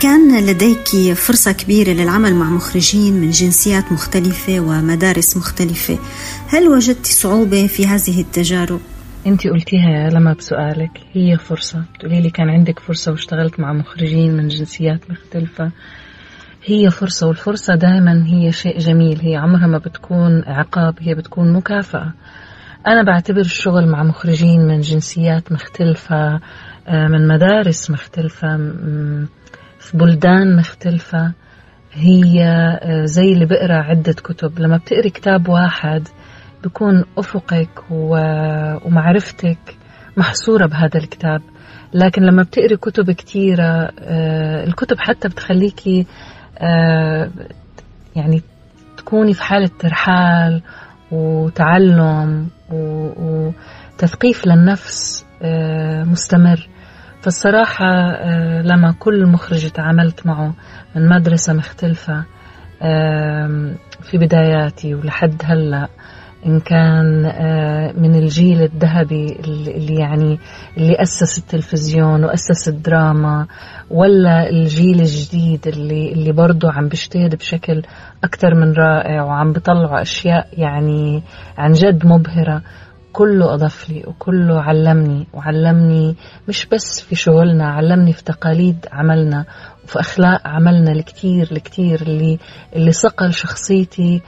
كان 0.00 0.46
لديك 0.46 1.12
فرصة 1.12 1.52
كبيرة 1.52 1.90
للعمل 1.90 2.34
مع 2.34 2.50
مخرجين 2.50 3.20
من 3.20 3.30
جنسيات 3.30 3.92
مختلفة 3.92 4.60
ومدارس 4.60 5.36
مختلفة. 5.36 5.98
هل 6.46 6.68
وجدت 6.68 7.06
صعوبة 7.06 7.66
في 7.66 7.86
هذه 7.86 8.20
التجارب؟ 8.20 8.80
انت 9.26 9.46
قلتيها 9.46 10.10
لما 10.10 10.32
بسؤالك 10.32 10.90
هي 11.12 11.36
فرصة. 11.36 11.84
تقولي 12.00 12.20
لي 12.20 12.30
كان 12.30 12.50
عندك 12.50 12.78
فرصة 12.78 13.12
واشتغلت 13.12 13.60
مع 13.60 13.72
مخرجين 13.72 14.36
من 14.36 14.48
جنسيات 14.48 15.10
مختلفة. 15.10 15.70
هي 16.64 16.90
فرصة 16.90 17.26
والفرصة 17.28 17.74
دائما 17.74 18.26
هي 18.26 18.52
شيء 18.52 18.78
جميل. 18.78 19.20
هي 19.20 19.36
عمرها 19.36 19.66
ما 19.66 19.78
بتكون 19.78 20.44
عقاب 20.46 20.94
هي 21.00 21.14
بتكون 21.14 21.52
مكافأة. 21.52 22.12
أنا 22.86 23.02
بعتبر 23.02 23.40
الشغل 23.40 23.88
مع 23.88 24.02
مخرجين 24.02 24.60
من 24.60 24.80
جنسيات 24.80 25.52
مختلفة 25.52 26.40
آه، 26.88 27.06
من 27.08 27.28
مدارس 27.28 27.90
مختلفة 27.90 28.56
في 29.78 29.96
بلدان 29.96 30.56
مختلفة. 30.56 31.32
هي 31.92 32.44
آه، 32.82 33.04
زي 33.04 33.32
اللي 33.32 33.46
بقرأ 33.46 33.76
عدة 33.76 34.12
كتب. 34.12 34.58
لما 34.58 34.76
بتقري 34.76 35.10
كتاب 35.10 35.48
واحد 35.48 36.08
بكون 36.64 37.04
أفقك 37.18 37.82
ومعرفتك 37.90 39.76
محصورة 40.16 40.66
بهذا 40.66 40.98
الكتاب. 40.98 41.42
لكن 41.94 42.22
لما 42.22 42.42
بتقري 42.42 42.76
كتب 42.76 43.10
كثيرة 43.10 43.90
آه، 43.98 44.64
الكتب 44.64 44.96
حتى 44.98 45.28
بتخليكي 45.28 46.06
آه، 46.58 47.30
يعني 48.16 48.42
تكوني 48.96 49.34
في 49.34 49.42
حالة 49.42 49.70
ترحال 49.78 50.62
وتعلم 51.12 52.48
وتثقيف 52.70 54.46
للنفس 54.46 55.26
آه، 55.42 56.04
مستمر. 56.04 56.68
فالصراحة 57.22 57.86
لما 58.62 58.94
كل 58.98 59.26
مخرج 59.26 59.70
تعاملت 59.70 60.26
معه 60.26 60.54
من 60.96 61.08
مدرسة 61.08 61.52
مختلفة 61.52 62.24
في 64.02 64.18
بداياتي 64.18 64.94
ولحد 64.94 65.42
هلأ 65.44 65.88
إن 66.46 66.60
كان 66.60 67.24
آه، 67.26 67.92
من 67.92 68.14
الجيل 68.14 68.62
الذهبي 68.62 69.26
اللي 69.44 69.94
يعني 69.94 70.38
اللي 70.76 71.02
أسس 71.02 71.38
التلفزيون 71.38 72.24
وأسس 72.24 72.68
الدراما 72.68 73.46
ولا 73.90 74.50
الجيل 74.50 75.00
الجديد 75.00 75.66
اللي 75.66 76.12
اللي 76.12 76.32
برضه 76.32 76.72
عم 76.72 76.88
بيجتهد 76.88 77.34
بشكل 77.34 77.82
أكثر 78.24 78.54
من 78.54 78.72
رائع 78.72 79.22
وعم 79.22 79.52
بيطلعوا 79.52 80.02
أشياء 80.02 80.48
يعني 80.52 81.22
عن 81.58 81.72
جد 81.72 82.06
مبهرة. 82.06 82.62
كله 83.12 83.54
أضاف 83.54 83.90
لي 83.90 84.04
وكله 84.06 84.60
علمني 84.60 85.26
وعلمني 85.32 86.16
مش 86.48 86.66
بس 86.66 87.00
في 87.00 87.14
شغلنا 87.14 87.68
علمني 87.68 88.12
في 88.12 88.24
تقاليد 88.24 88.86
عملنا 88.92 89.44
وفي 89.84 90.00
أخلاق 90.00 90.46
عملنا 90.46 90.92
الكتير 90.92 91.48
الكتير 91.52 92.02
اللي 92.02 92.38
اللي 92.76 92.92
صقل 92.92 93.32
شخصيتي 93.32 94.22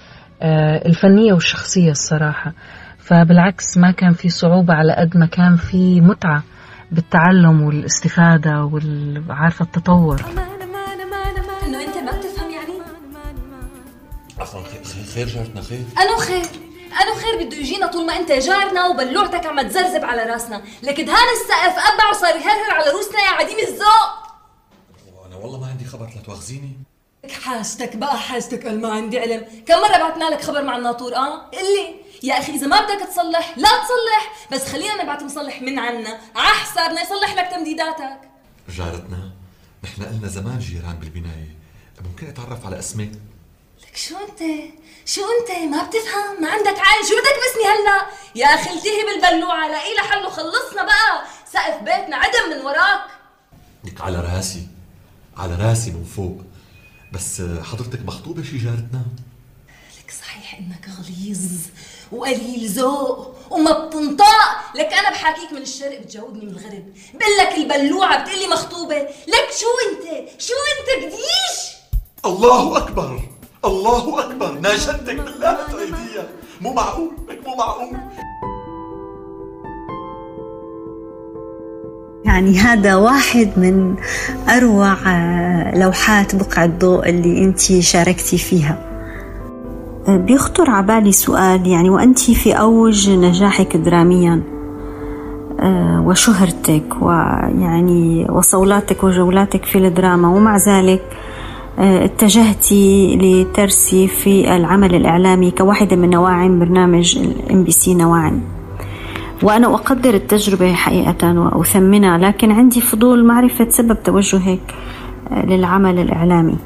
الفنية 0.86 1.32
والشخصية 1.32 1.90
الصراحة. 1.90 2.52
فبالعكس 2.98 3.76
ما 3.76 3.90
كان 3.90 4.12
في 4.12 4.28
صعوبة 4.28 4.74
على 4.74 4.92
قد 4.92 5.16
ما 5.16 5.26
كان 5.26 5.56
في 5.56 6.00
متعة 6.00 6.42
بالتعلم 6.90 7.62
والاستفادة 7.62 8.64
وعارفة 8.64 9.64
التطور. 9.64 10.20
إنه 11.66 11.82
أنت 11.82 11.96
ما 11.96 12.18
بتفهم 12.18 12.50
يعني؟ 12.50 12.74
عفوا 14.38 14.60
خير 15.14 15.26
جارتنا 15.26 15.62
خير. 15.62 15.84
انو 16.02 16.16
خير. 16.16 16.44
انو 17.02 17.14
خير 17.14 17.46
بده 17.46 17.56
يجينا 17.56 17.86
طول 17.86 18.06
ما 18.06 18.16
أنت 18.16 18.32
جارنا 18.32 18.86
وبلوعتك 18.86 19.46
عم 19.46 19.68
تزرزب 19.68 20.04
على 20.04 20.22
راسنا. 20.22 20.62
لك 20.82 21.00
دهان 21.00 21.28
السقف 21.36 21.76
ابع 21.94 22.10
وصار 22.10 22.34
يهرهر 22.34 22.70
على 22.72 22.90
روسنا 22.90 23.20
يا 23.20 23.30
عديم 23.30 23.58
الذوق. 23.58 24.10
أنا 25.26 25.36
والله 25.36 25.60
ما 25.60 25.66
عندي 25.66 25.84
خبر 25.84 26.06
لا 26.16 26.22
تواخذيني. 26.22 26.76
حاجتك 27.30 27.96
بقى 27.96 28.18
حاجتك 28.18 28.66
قال 28.66 28.80
ما 28.80 28.92
عندي 28.92 29.18
علم. 29.18 29.64
كم 29.66 29.74
مرة 29.74 29.98
بعتنا 29.98 30.24
لك 30.24 30.42
خبر 30.42 30.62
مع 30.62 30.76
الناطور 30.76 31.16
آه؟ 31.16 31.50
قلي 31.50 31.94
يا 32.22 32.38
أخي 32.38 32.52
إذا 32.52 32.66
ما 32.66 32.80
بدك 32.80 33.06
تصلح 33.08 33.54
لا 33.58 33.68
تصلح. 33.68 34.48
بس 34.52 34.72
خلينا 34.72 35.02
نبعت 35.02 35.22
مصلح 35.22 35.62
من 35.62 35.78
عنا. 35.78 36.20
على 36.36 36.48
حسابنا 36.48 37.02
يصلح 37.02 37.34
لك 37.34 37.50
تمديداتك. 37.50 38.20
جارتنا 38.68 39.30
نحن 39.84 40.02
قلنا 40.02 40.28
زمان 40.28 40.58
جيران 40.58 40.98
بالبناية. 40.98 41.56
ممكن 42.04 42.26
أتعرف 42.26 42.66
على 42.66 42.78
اسمك 42.78 43.12
لك 43.82 43.96
شو 43.96 44.14
أنت؟ 44.16 44.40
شو 45.06 45.20
أنت؟ 45.20 45.74
ما 45.74 45.82
بتفهم. 45.82 46.42
ما 46.42 46.50
عندك 46.50 46.78
عين. 46.78 47.02
شو 47.08 47.14
بدك 47.14 47.38
بسني 47.42 47.64
هلا؟ 47.64 48.06
يا 48.34 48.46
أخي 48.46 48.70
التهي 48.70 49.04
بالبلوعة. 49.06 49.68
لاقي 49.68 49.94
لها 49.94 50.02
حل 50.04 50.26
وخلصنا 50.26 50.82
بقى. 50.82 51.24
سقف 51.52 51.82
بيتنا 51.82 52.16
عدم 52.16 52.50
من 52.50 52.66
وراك. 52.66 53.00
لك 53.84 54.00
على 54.00 54.20
راسي. 54.20 54.66
على 55.36 55.54
راسي 55.54 55.90
من 55.90 56.04
فوق. 56.04 56.51
بس 57.12 57.42
حضرتك 57.72 58.00
مخطوبة 58.06 58.42
شي 58.42 58.58
جارتنا؟ 58.58 59.02
لك 59.98 60.10
صحيح 60.20 60.58
إنك 60.58 60.88
غليظ 60.98 61.40
وقليل 62.12 62.68
ذوق 62.68 63.36
وما 63.50 63.86
بتنطق. 63.86 64.24
لك 64.74 64.92
أنا 64.92 65.10
بحاكيك 65.10 65.52
من 65.52 65.62
الشرق 65.62 66.00
بتجاوبني 66.00 66.44
من 66.44 66.50
الغرب. 66.50 66.94
بقول 67.14 67.36
لك 67.40 67.54
البلوعة 67.54 68.22
بتقلي 68.22 68.46
مخطوبة. 68.46 68.96
لك 69.28 69.48
شو 69.60 69.66
أنت؟ 69.88 70.30
شو 70.40 70.54
أنت 70.72 71.04
قديش 71.04 71.72
الله 72.24 72.78
أكبر 72.78 73.22
الله 73.64 74.20
أكبر. 74.20 74.52
ناشدتك 74.52 75.16
بالله 75.16 75.66
تعيديها 75.66 76.28
مو 76.60 76.72
معقول 76.72 77.10
مو 77.46 77.56
معقول. 77.56 77.96
يعني 82.32 82.58
هذا 82.58 82.94
واحد 82.94 83.50
من 83.56 83.94
أروع 84.48 84.92
آه، 85.06 85.78
لوحات 85.78 86.36
بقعة 86.36 86.66
ضوء 86.66 87.08
اللي 87.08 87.44
أنت 87.44 87.60
شاركتي 87.60 88.38
فيها. 88.38 88.78
آه، 90.08 90.16
بيخطر 90.16 90.70
عبالي 90.70 91.12
سؤال 91.12 91.66
يعني 91.66 91.90
وأنت 91.90 92.18
في 92.18 92.52
أوج 92.52 93.10
نجاحك 93.10 93.76
دراميا 93.76 94.42
آه، 95.60 96.02
وشهرتك 96.06 97.02
ويعني 97.02 98.26
وصولاتك 98.30 99.04
وجولاتك 99.04 99.64
في 99.64 99.78
الدراما 99.78 100.28
ومع 100.28 100.56
ذلك 100.56 101.02
اتجهتي 101.78 103.16
لترسي 103.16 104.08
في 104.08 104.56
العمل 104.56 104.94
الإعلامي 104.94 105.50
كواحدة 105.50 105.96
من 105.96 106.10
نواعم 106.10 106.58
برنامج 106.58 107.18
ال 107.18 107.64
MBC 107.64 107.94
نواعم 107.94 108.40
وأنا 109.42 109.74
أقدر 109.74 110.14
التجربة 110.14 110.72
حقيقة 110.72 111.32
وأثمنها 111.40 112.18
لكن 112.18 112.52
عندي 112.52 112.80
فضول 112.80 113.24
معرفة 113.24 113.68
سبب 113.68 114.02
توجهك 114.02 114.74
آه، 115.30 115.46
للعمل 115.46 115.98
الإعلامي. 115.98 116.58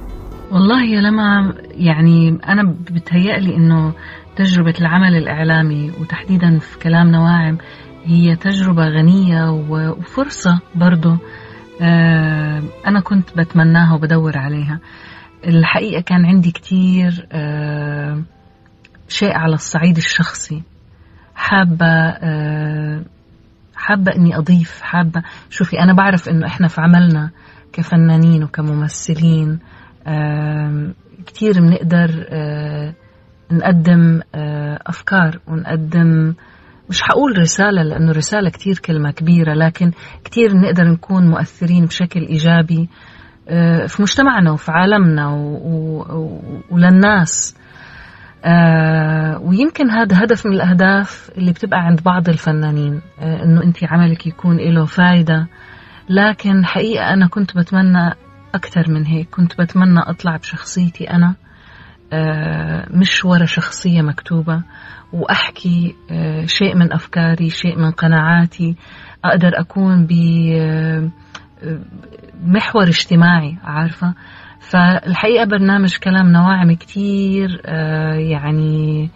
والله 0.53 0.85
يا 0.85 1.01
لما 1.01 1.55
يعني 1.71 2.39
أنا 2.49 2.75
بتهيألي 2.91 3.57
إنه 3.57 3.93
تجربة 4.37 4.75
العمل 4.81 5.15
الإعلامي 5.17 5.93
وتحديدا 6.01 6.59
في 6.59 6.79
كلام 6.79 7.11
نواعم 7.11 7.59
هي 8.05 8.37
تجربة 8.37 8.89
غنية 8.89 9.51
وفرصة 9.71 10.61
برضو 10.75 11.17
آه، 11.81 12.63
أنا 12.87 13.01
كنت 13.01 13.37
بتمناها 13.37 13.95
وبدور 13.95 14.39
عليها. 14.39 14.79
الحقيقة 15.47 16.01
كان 16.01 16.27
عندي 16.27 16.51
كتير 16.51 17.27
آه، 17.33 18.23
شيء 19.09 19.33
على 19.33 19.55
الصعيد 19.55 19.97
الشخصي. 19.97 20.63
حابة 21.37 21.87
آه، 22.23 23.03
حابة 23.77 24.13
إني 24.17 24.37
أضيف 24.37 24.81
حابة 24.83 25.23
شوفي 25.51 25.81
أنا 25.81 25.93
بعرف 25.93 26.29
إنه 26.29 26.47
إحنا 26.47 26.69
في 26.69 26.81
عملنا 26.81 27.31
كفنانين 27.73 28.45
وكممثلين 28.45 29.59
كتير 31.27 31.61
بنقدر 31.61 32.27
آه، 32.29 32.95
نقدم 33.53 34.21
آه، 34.35 34.79
أفكار 34.87 35.39
ونقدم 35.49 36.35
مش 36.91 37.03
حقول 37.03 37.39
رسالة 37.39 37.83
لأنه 37.83 38.13
رسالة 38.13 38.51
كتير 38.51 38.79
كلمة 38.79 39.11
كبيرة 39.11 39.55
لكن 39.55 39.91
كتير 40.25 40.57
نقدر 40.57 40.85
نكون 40.85 41.27
مؤثرين 41.31 41.85
بشكل 41.85 42.21
إيجابي 42.21 42.89
في 43.87 43.97
مجتمعنا 44.03 44.53
وفي 44.53 44.71
عالمنا 44.73 45.29
وللناس. 46.71 47.57
آه 48.47 49.39
ويمكن 49.39 49.91
هذا 49.91 50.25
هدف 50.25 50.47
من 50.47 50.53
الأهداف 50.53 51.31
اللي 51.39 51.53
بتبقى 51.53 51.79
عند 51.79 52.03
بعض 52.03 52.29
الفنانين 52.29 53.01
آه 53.21 53.43
إنه 53.43 53.63
أنت 53.63 53.77
عملك 53.85 54.27
يكون 54.27 54.57
له 54.57 54.85
فايدة. 54.85 55.47
لكن 56.09 56.65
حقيقة 56.65 57.13
أنا 57.13 57.27
كنت 57.27 57.57
بتمنى 57.57 58.11
أكثر 58.55 58.91
من 58.91 59.07
هيك 59.07 59.29
كنت 59.31 59.61
بتمنى 59.61 60.01
أطلع 60.01 60.37
بشخصيتي 60.37 61.11
أنا 61.11 61.35
آه 62.13 62.87
مش 62.91 63.25
ورا 63.25 63.45
شخصية 63.45 64.03
مكتوبة 64.03 64.63
وأحكي 65.13 65.95
آه 66.11 66.45
شيء 66.47 66.77
من 66.77 66.93
أفكاري 66.93 67.51
شيء 67.51 67.79
من 67.79 67.91
قناعاتي 67.91 68.77
أقدر 69.25 69.51
أكون 69.61 70.07
بمحور 70.07 71.13
آه، 72.85 72.89
اجتماعي 72.89 73.59
عارفة؟ 73.65 74.15
فالحقيقة 74.71 75.45
برنامج 75.45 75.97
كلام 75.97 76.33
نواعم 76.33 76.73
كتير 76.73 77.63
آه، 77.67 78.15
يعني 78.15 79.11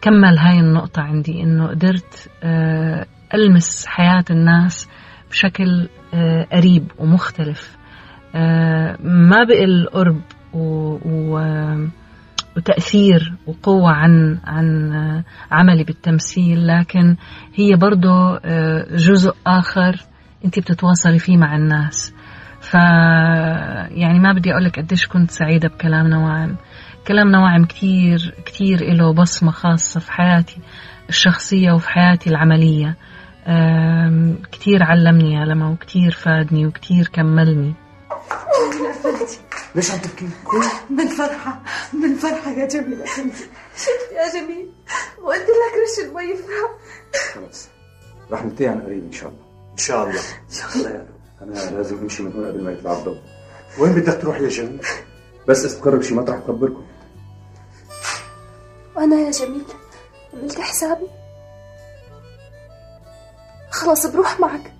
كمل 0.00 0.38
هاي 0.38 0.60
النقطة 0.60 1.02
عندي 1.02 1.42
إنه 1.42 1.66
قدرت 1.66 2.30
آه، 2.42 3.06
ألمس 3.34 3.86
حياة 3.86 4.24
الناس 4.30 4.88
بشكل 5.30 5.88
آه، 6.14 6.46
قريب 6.52 6.92
ومختلف. 6.98 7.76
ما 9.00 9.44
بقل 9.48 9.88
قرب 9.92 10.20
وتأثير 12.56 13.34
وقوة 13.46 13.90
عن 13.90 14.38
عن 14.44 14.92
عملي 15.50 15.84
بالتمثيل 15.84 16.66
لكن 16.66 17.16
هي 17.54 17.76
برضه 17.76 18.38
جزء 18.96 19.34
آخر 19.46 19.96
أنت 20.44 20.58
بتتواصلي 20.58 21.18
فيه 21.18 21.36
مع 21.36 21.56
الناس. 21.56 22.14
ف 22.70 22.74
يعني 22.74 24.18
ما 24.18 24.32
بدي 24.32 24.52
أقول 24.52 24.64
لك 24.64 24.78
قديش 24.78 25.06
كنت 25.06 25.30
سعيدة 25.30 25.68
بكلام 25.68 26.06
نواعم 26.06 26.56
كلام 27.08 27.30
نواعم 27.30 27.64
كتير 27.64 28.34
كتير 28.46 28.94
له 28.94 29.12
بصمة 29.12 29.50
خاصة 29.50 30.00
في 30.00 30.12
حياتي 30.12 30.58
الشخصية 31.08 31.72
وفي 31.72 31.88
حياتي 31.88 32.30
العملية. 32.30 32.96
كتير 34.52 34.82
علمني 34.82 35.34
يا 35.34 35.44
لما 35.44 35.68
وكتير 35.68 36.10
فادني 36.10 36.66
وكتير 36.66 37.08
كملني. 37.12 37.74
ليش 39.74 39.90
عم 39.90 39.98
تبكي؟ 39.98 40.28
من 40.90 41.08
فرحة 41.08 41.62
من 41.92 42.14
فرحة 42.14 42.50
يا 42.50 42.68
جميل. 42.68 42.98
شفت 43.76 44.12
يا 44.12 44.40
جميل 44.40 44.68
وقلت 45.22 45.40
لك 45.40 45.72
رش 45.82 46.08
المي 46.08 46.36
خلاص 47.34 47.68
رح 48.32 48.44
ننتهي 48.44 48.68
عن 48.68 48.80
قريب 48.80 49.04
إن 49.04 49.12
شاء 49.12 49.28
الله. 49.28 49.40
إن 49.72 49.78
شاء 49.78 50.02
الله. 50.02 50.20
إن 50.20 50.54
شاء 50.54 50.76
الله. 50.76 50.90
يا 50.90 51.00
رب 51.00 51.15
أنا 51.42 51.54
لازم 51.70 51.98
أمشي 51.98 52.22
من 52.22 52.32
هون 52.32 52.46
قبل 52.46 52.62
ما 52.64 52.72
يطلع 52.72 52.92
الضوء 52.92 53.18
وين 53.78 53.92
بدك 53.92 54.20
تروح 54.22 54.40
يا 54.40 54.48
جميل؟ 54.48 54.86
بس 55.48 55.64
استقر 55.64 55.96
بشي 55.96 56.14
مطرح 56.14 56.36
بخبركم 56.36 56.86
وأنا 58.96 59.16
يا 59.16 59.30
جميل 59.30 59.64
عملت 60.34 60.60
حسابي. 60.60 61.06
خلص 63.70 64.06
بروح 64.06 64.40
معك. 64.40 64.72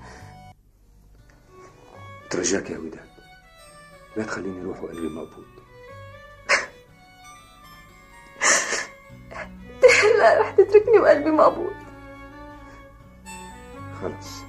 ترجاك 2.30 2.70
يا 2.70 2.78
وداد. 2.78 3.06
لا 4.16 4.24
تخليني 4.24 4.62
أروح 4.62 4.82
وقلبي 4.82 5.08
مقبوض 5.08 5.44
هلا 10.04 10.40
رح 10.40 10.50
تتركني 10.50 10.98
وقلبي 10.98 11.30
مقبوض 11.30 11.72
خلص 14.02 14.42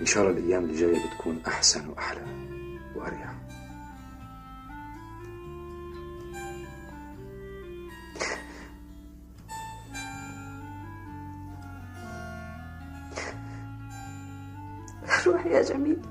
إن 0.00 0.06
شاء 0.06 0.22
الله 0.28 0.38
الأيام 0.38 0.64
اللي 0.64 0.76
جاية 0.80 1.06
بتكون 1.06 1.42
أحسن 1.46 1.88
وأحلى 1.88 2.20
وأريح. 2.94 3.34
روح 15.26 15.46
يا 15.46 15.62
جميل. 15.62 16.02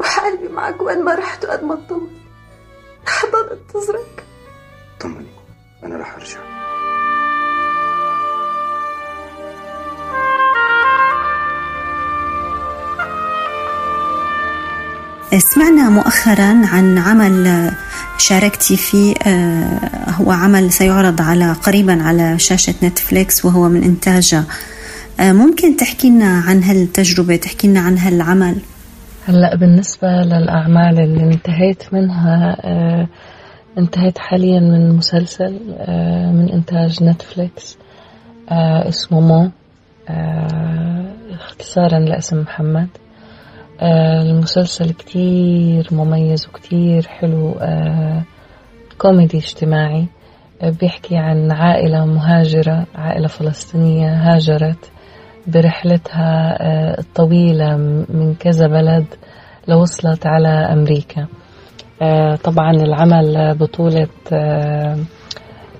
وحالي 0.00 0.48
معك 0.48 0.82
وين 0.82 1.04
ما 1.04 1.14
رحت 1.14 1.44
وقد 1.44 1.64
ما 1.64 1.74
تطول. 1.74 2.10
حابب 3.06 3.48
انتظرك 3.52 4.15
مؤخرا 15.90 16.66
عن 16.66 16.98
عمل 16.98 17.70
شاركتي 18.18 18.76
فيه 18.76 19.14
آه، 19.26 19.80
هو 20.10 20.30
عمل 20.30 20.72
سيعرض 20.72 21.22
على 21.22 21.52
قريبا 21.52 22.02
على 22.02 22.38
شاشة 22.38 22.74
نتفليكس 22.82 23.44
وهو 23.44 23.68
من 23.68 23.82
إنتاجه 23.82 24.42
آه، 25.20 25.32
ممكن 25.32 25.76
تحكي 25.76 26.10
لنا 26.10 26.40
عن 26.40 26.62
هالتجربة 26.62 27.36
تحكي 27.36 27.68
لنا 27.68 27.80
عن 27.80 27.98
هالعمل؟ 27.98 28.56
هلأ 29.28 29.56
بالنسبة 29.56 30.08
للأعمال 30.08 31.00
اللي 31.00 31.22
انتهيت 31.22 31.82
منها 31.92 32.56
آه، 32.60 33.08
انتهيت 33.78 34.18
حاليا 34.18 34.60
من 34.60 34.96
مسلسل 34.96 35.52
من 36.32 36.50
إنتاج 36.52 37.02
نتفليكس 37.02 37.76
اسمه 38.88 39.20
مو 39.20 39.50
اختصارا 41.32 41.98
لاسم 41.98 42.40
محمد. 42.40 42.88
المسلسل 43.82 44.90
كتير 44.90 45.88
مميز 45.92 46.48
وكتير 46.48 47.06
حلو 47.06 47.52
آه، 47.60 48.22
كوميدي 48.98 49.38
اجتماعي 49.38 50.06
آه، 50.62 50.70
بيحكي 50.70 51.16
عن 51.16 51.52
عائلة 51.52 52.04
مهاجرة 52.04 52.86
عائلة 52.94 53.28
فلسطينية 53.28 54.08
هاجرت 54.08 54.90
برحلتها 55.46 56.56
الطويلة 56.98 57.76
من 58.08 58.34
كذا 58.34 58.66
بلد 58.66 59.06
لوصلت 59.68 60.26
على 60.26 60.48
أمريكا. 60.48 61.26
طبعا 62.44 62.70
العمل 62.70 63.56
بطولة 63.58 64.08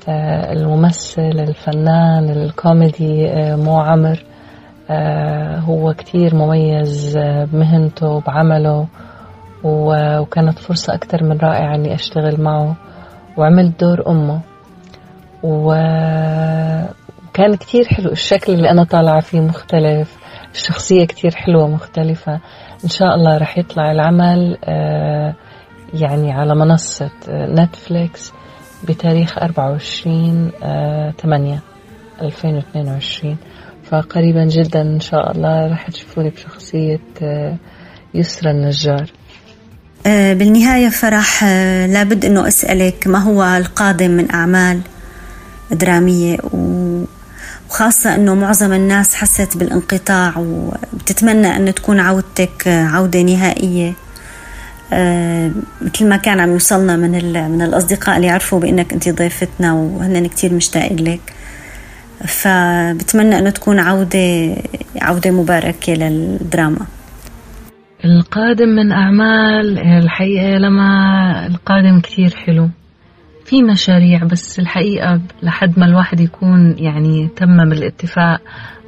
الممثل 0.09 1.23
الفنان 1.23 2.31
الكوميدي 2.31 3.27
مو 3.57 3.79
عمر 3.79 4.19
آه، 4.19 4.36
هو 5.59 5.95
كتير 5.95 6.35
مميز 6.35 7.17
آه، 7.17 7.45
بمهنته 7.45 8.09
وبعمله 8.09 8.87
وكانت 9.65 10.59
فرصة 10.59 10.95
أكثر 10.95 11.25
من 11.25 11.39
رائعة 11.39 11.75
إني 11.75 11.95
أشتغل 11.95 12.41
معه 12.41 12.77
وعملت 13.37 13.81
دور 13.81 14.09
أمه. 14.09 14.41
وكان 15.43 16.77
كتير 17.57 17.85
حلو 17.85 18.11
الشكل 18.13 18.53
اللي 18.53 18.71
أنا 18.71 18.85
طالعة 18.85 19.21
فيه 19.21 19.41
مختلف 19.41 20.17
الشخصية 20.55 21.05
كتير 21.05 21.35
حلوة 21.35 21.69
مختلفة. 21.69 22.41
إن 22.85 22.89
شاء 22.89 23.15
الله 23.15 23.39
رح 23.39 23.59
يطلع 23.59 23.93
العمل 23.93 24.59
آه، 24.65 25.35
يعني 25.95 26.33
على 26.33 26.55
منصة 26.55 27.11
نتفليكس 27.29 28.33
بتاريخ 28.89 29.39
24 29.39 30.51
8 31.21 31.61
2022 32.23 33.37
فقريبا 33.91 34.45
جدا 34.45 34.83
إن 34.83 35.01
شاء 35.01 35.33
الله 35.33 35.73
رح 35.73 35.91
تشوفوني 35.91 36.31
بشخصية 36.31 37.01
آه، 37.23 37.57
يسرى 38.15 38.51
النجار 38.51 39.11
آه، 40.07 40.33
بالنهاية 40.33 40.89
فرح 40.89 41.45
لابد 41.89 42.25
أنه 42.25 42.49
أسألك 42.49 43.07
ما 43.07 43.19
هو 43.19 43.45
القادم 43.45 44.11
من 44.11 44.31
أعمال 44.31 44.81
درامية؟ 45.71 46.39
وخاصة 47.69 48.15
أنه 48.15 48.35
معظم 48.35 48.73
الناس 48.73 49.15
حست 49.15 49.57
بالانقطاع 49.57 50.39
وبتتمنى 50.39 51.57
أن 51.57 51.75
تكون 51.75 52.01
عودتك 52.01 52.69
عودة 52.69 53.23
نهائية. 53.23 53.93
آه، 54.93 55.51
مثل 55.81 56.09
ما 56.09 56.17
كان 56.17 56.41
عم 56.41 56.53
يوصلنا 56.53 56.97
من 56.97 57.11
من 57.51 57.63
الأصدقاء 57.63 58.17
اللي 58.17 58.27
يعرفوا 58.27 58.61
بأنك 58.61 58.93
أنت 58.93 59.09
ضيفتنا 59.09 59.73
وهن 59.73 60.27
كتير 60.27 60.55
مشتاقين 60.55 60.97
لك. 60.97 61.36
فبتمنى 62.25 63.39
أنه 63.39 63.51
تكون 63.51 63.79
عودة 63.79 64.57
عودة 65.03 65.31
مباركة 65.31 65.95
للدراما. 65.95 66.87
القادم 68.05 68.69
من 68.69 68.93
أعمال 68.93 69.79
الحقيقة 69.79 70.59
لما 70.59 71.47
القادم 71.47 72.01
كتير 72.01 72.37
حلو. 72.37 72.69
في 73.45 73.63
مشاريع 73.63 74.25
بس 74.25 74.59
الحقيقة 74.59 75.21
لحد 75.43 75.79
ما 75.79 75.87
الواحد 75.87 76.21
يكون 76.21 76.75
يعني 76.79 77.29
تمم 77.37 77.73
الاتفاق 77.73 78.41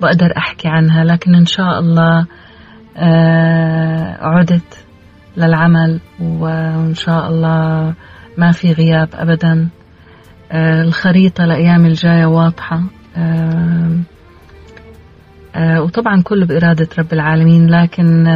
بقدر 0.02 0.36
أحكي 0.36 0.68
عنها 0.68 1.04
لكن 1.04 1.34
إن 1.34 1.46
شاء 1.46 1.78
الله 1.78 2.26
آه، 2.96 4.18
عدت 4.20 4.84
للعمل 5.36 6.00
وإن 6.20 6.94
شاء 6.94 7.28
الله 7.28 7.94
ما 8.38 8.52
في 8.52 8.72
غياب 8.72 9.08
أبدا. 9.14 9.68
آه، 10.52 10.82
الخريطة 10.82 11.44
الأيام 11.44 11.86
الجاية 11.86 12.26
واضحة. 12.26 12.82
وطبعا 15.83 16.22
كله 16.22 16.46
بإرادة 16.46 16.88
رب 16.98 17.12
العالمين 17.12 17.70
لكن 17.70 18.26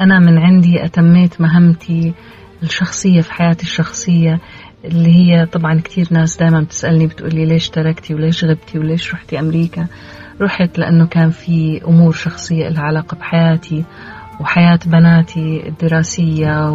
أنا 0.00 0.18
من 0.18 0.38
عندي 0.38 0.84
أتميت 0.84 1.40
مهمتي 1.40 2.14
الشخصية 2.62 3.20
في 3.20 3.32
حياتي 3.32 3.62
الشخصية 3.62 4.40
اللي 4.84 5.12
هي 5.16 5.46
طبعا 5.46 5.80
كتير 5.84 6.08
ناس 6.10 6.36
دائما 6.36 6.60
بتسألني 6.60 7.06
بتقولي 7.06 7.46
ليش 7.46 7.70
تركتي 7.70 8.14
وليش 8.14 8.44
غبتي 8.44 8.78
وليش 8.78 9.14
رحتي 9.14 9.40
أمريكا؟ 9.40 9.86
رحت 10.40 10.78
لأنه 10.78 11.06
كان 11.06 11.30
في 11.30 11.80
أمور 11.88 12.12
شخصية 12.12 12.68
لها 12.68 12.82
علاقة 12.82 13.16
بحياتي 13.16 13.84
وحياة 14.40 14.78
بناتي 14.86 15.68
الدراسية 15.68 16.70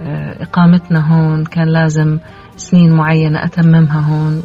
وإقامتنا 0.00 1.00
هون 1.12 1.44
كان 1.44 1.68
لازم 1.68 2.18
سنين 2.56 2.92
معينة 2.92 3.44
أتممها 3.44 4.00
هون 4.00 4.42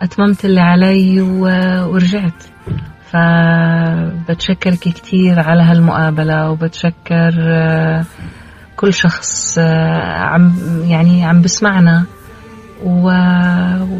وأتممت 0.00 0.44
اللي 0.44 0.60
علي 0.60 1.20
ورجعت. 1.20 2.42
فبتشكرك 3.10 4.78
كتير 4.78 5.40
على 5.40 5.62
هالمقابلة 5.62 6.50
وبتشكر 6.50 7.32
كل 8.76 8.94
شخص 8.94 9.58
عم 9.58 10.52
يعني 10.88 11.24
عم 11.24 11.42
بسمعنا. 11.42 12.04
و... 12.84 13.04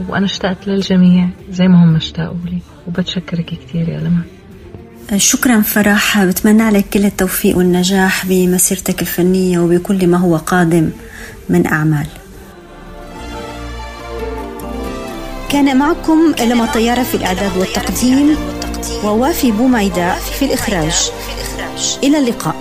وأنا 0.09 0.25
اشتقت 0.25 0.69
للجميع 0.69 1.29
زي 1.51 1.69
ما 1.69 1.85
هم 1.85 1.97
اشتاقوا 1.97 2.45
لي. 2.45 2.59
وبتشكرك 2.87 3.45
كثير 3.45 3.89
يا 3.89 4.01
لما 4.01 4.23
شكرا 5.17 5.61
فرح. 5.61 6.25
بتمنى 6.25 6.71
لك 6.71 6.85
كل 6.95 7.05
التوفيق 7.05 7.59
والنجاح 7.59 8.27
بمسيرتك 8.27 9.03
الفنية 9.03 9.59
وبكل 9.59 10.07
ما 10.07 10.19
هو 10.19 10.37
قادم 10.37 10.91
من 11.49 11.67
أعمال. 11.67 12.07
كان 15.53 15.77
معكم 15.77 16.35
لمى 16.40 16.66
طيارة 16.67 17.03
في 17.03 17.15
الإعداد 17.15 17.57
والتقديم 17.59 18.37
ووافي 19.05 19.53
بوميداء 19.53 20.19
في 20.19 20.45
الإخراج. 20.45 21.11
إلى 22.05 22.19
اللقاء. 22.19 22.55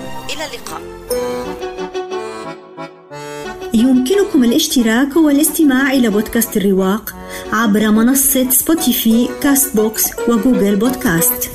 يمكنكم 3.74 4.44
الاشتراك 4.44 5.16
والاستماع 5.16 5.92
إلى 5.92 6.10
بودكاست 6.10 6.58
الرواق 6.58 7.16
عبر 7.54 7.92
منصة 7.92 8.50
سبوتيفي 8.50 9.30
كاست 9.42 9.76
بوكس 9.76 10.06
وجوجل 10.28 10.76
بودكاست. 10.76 11.50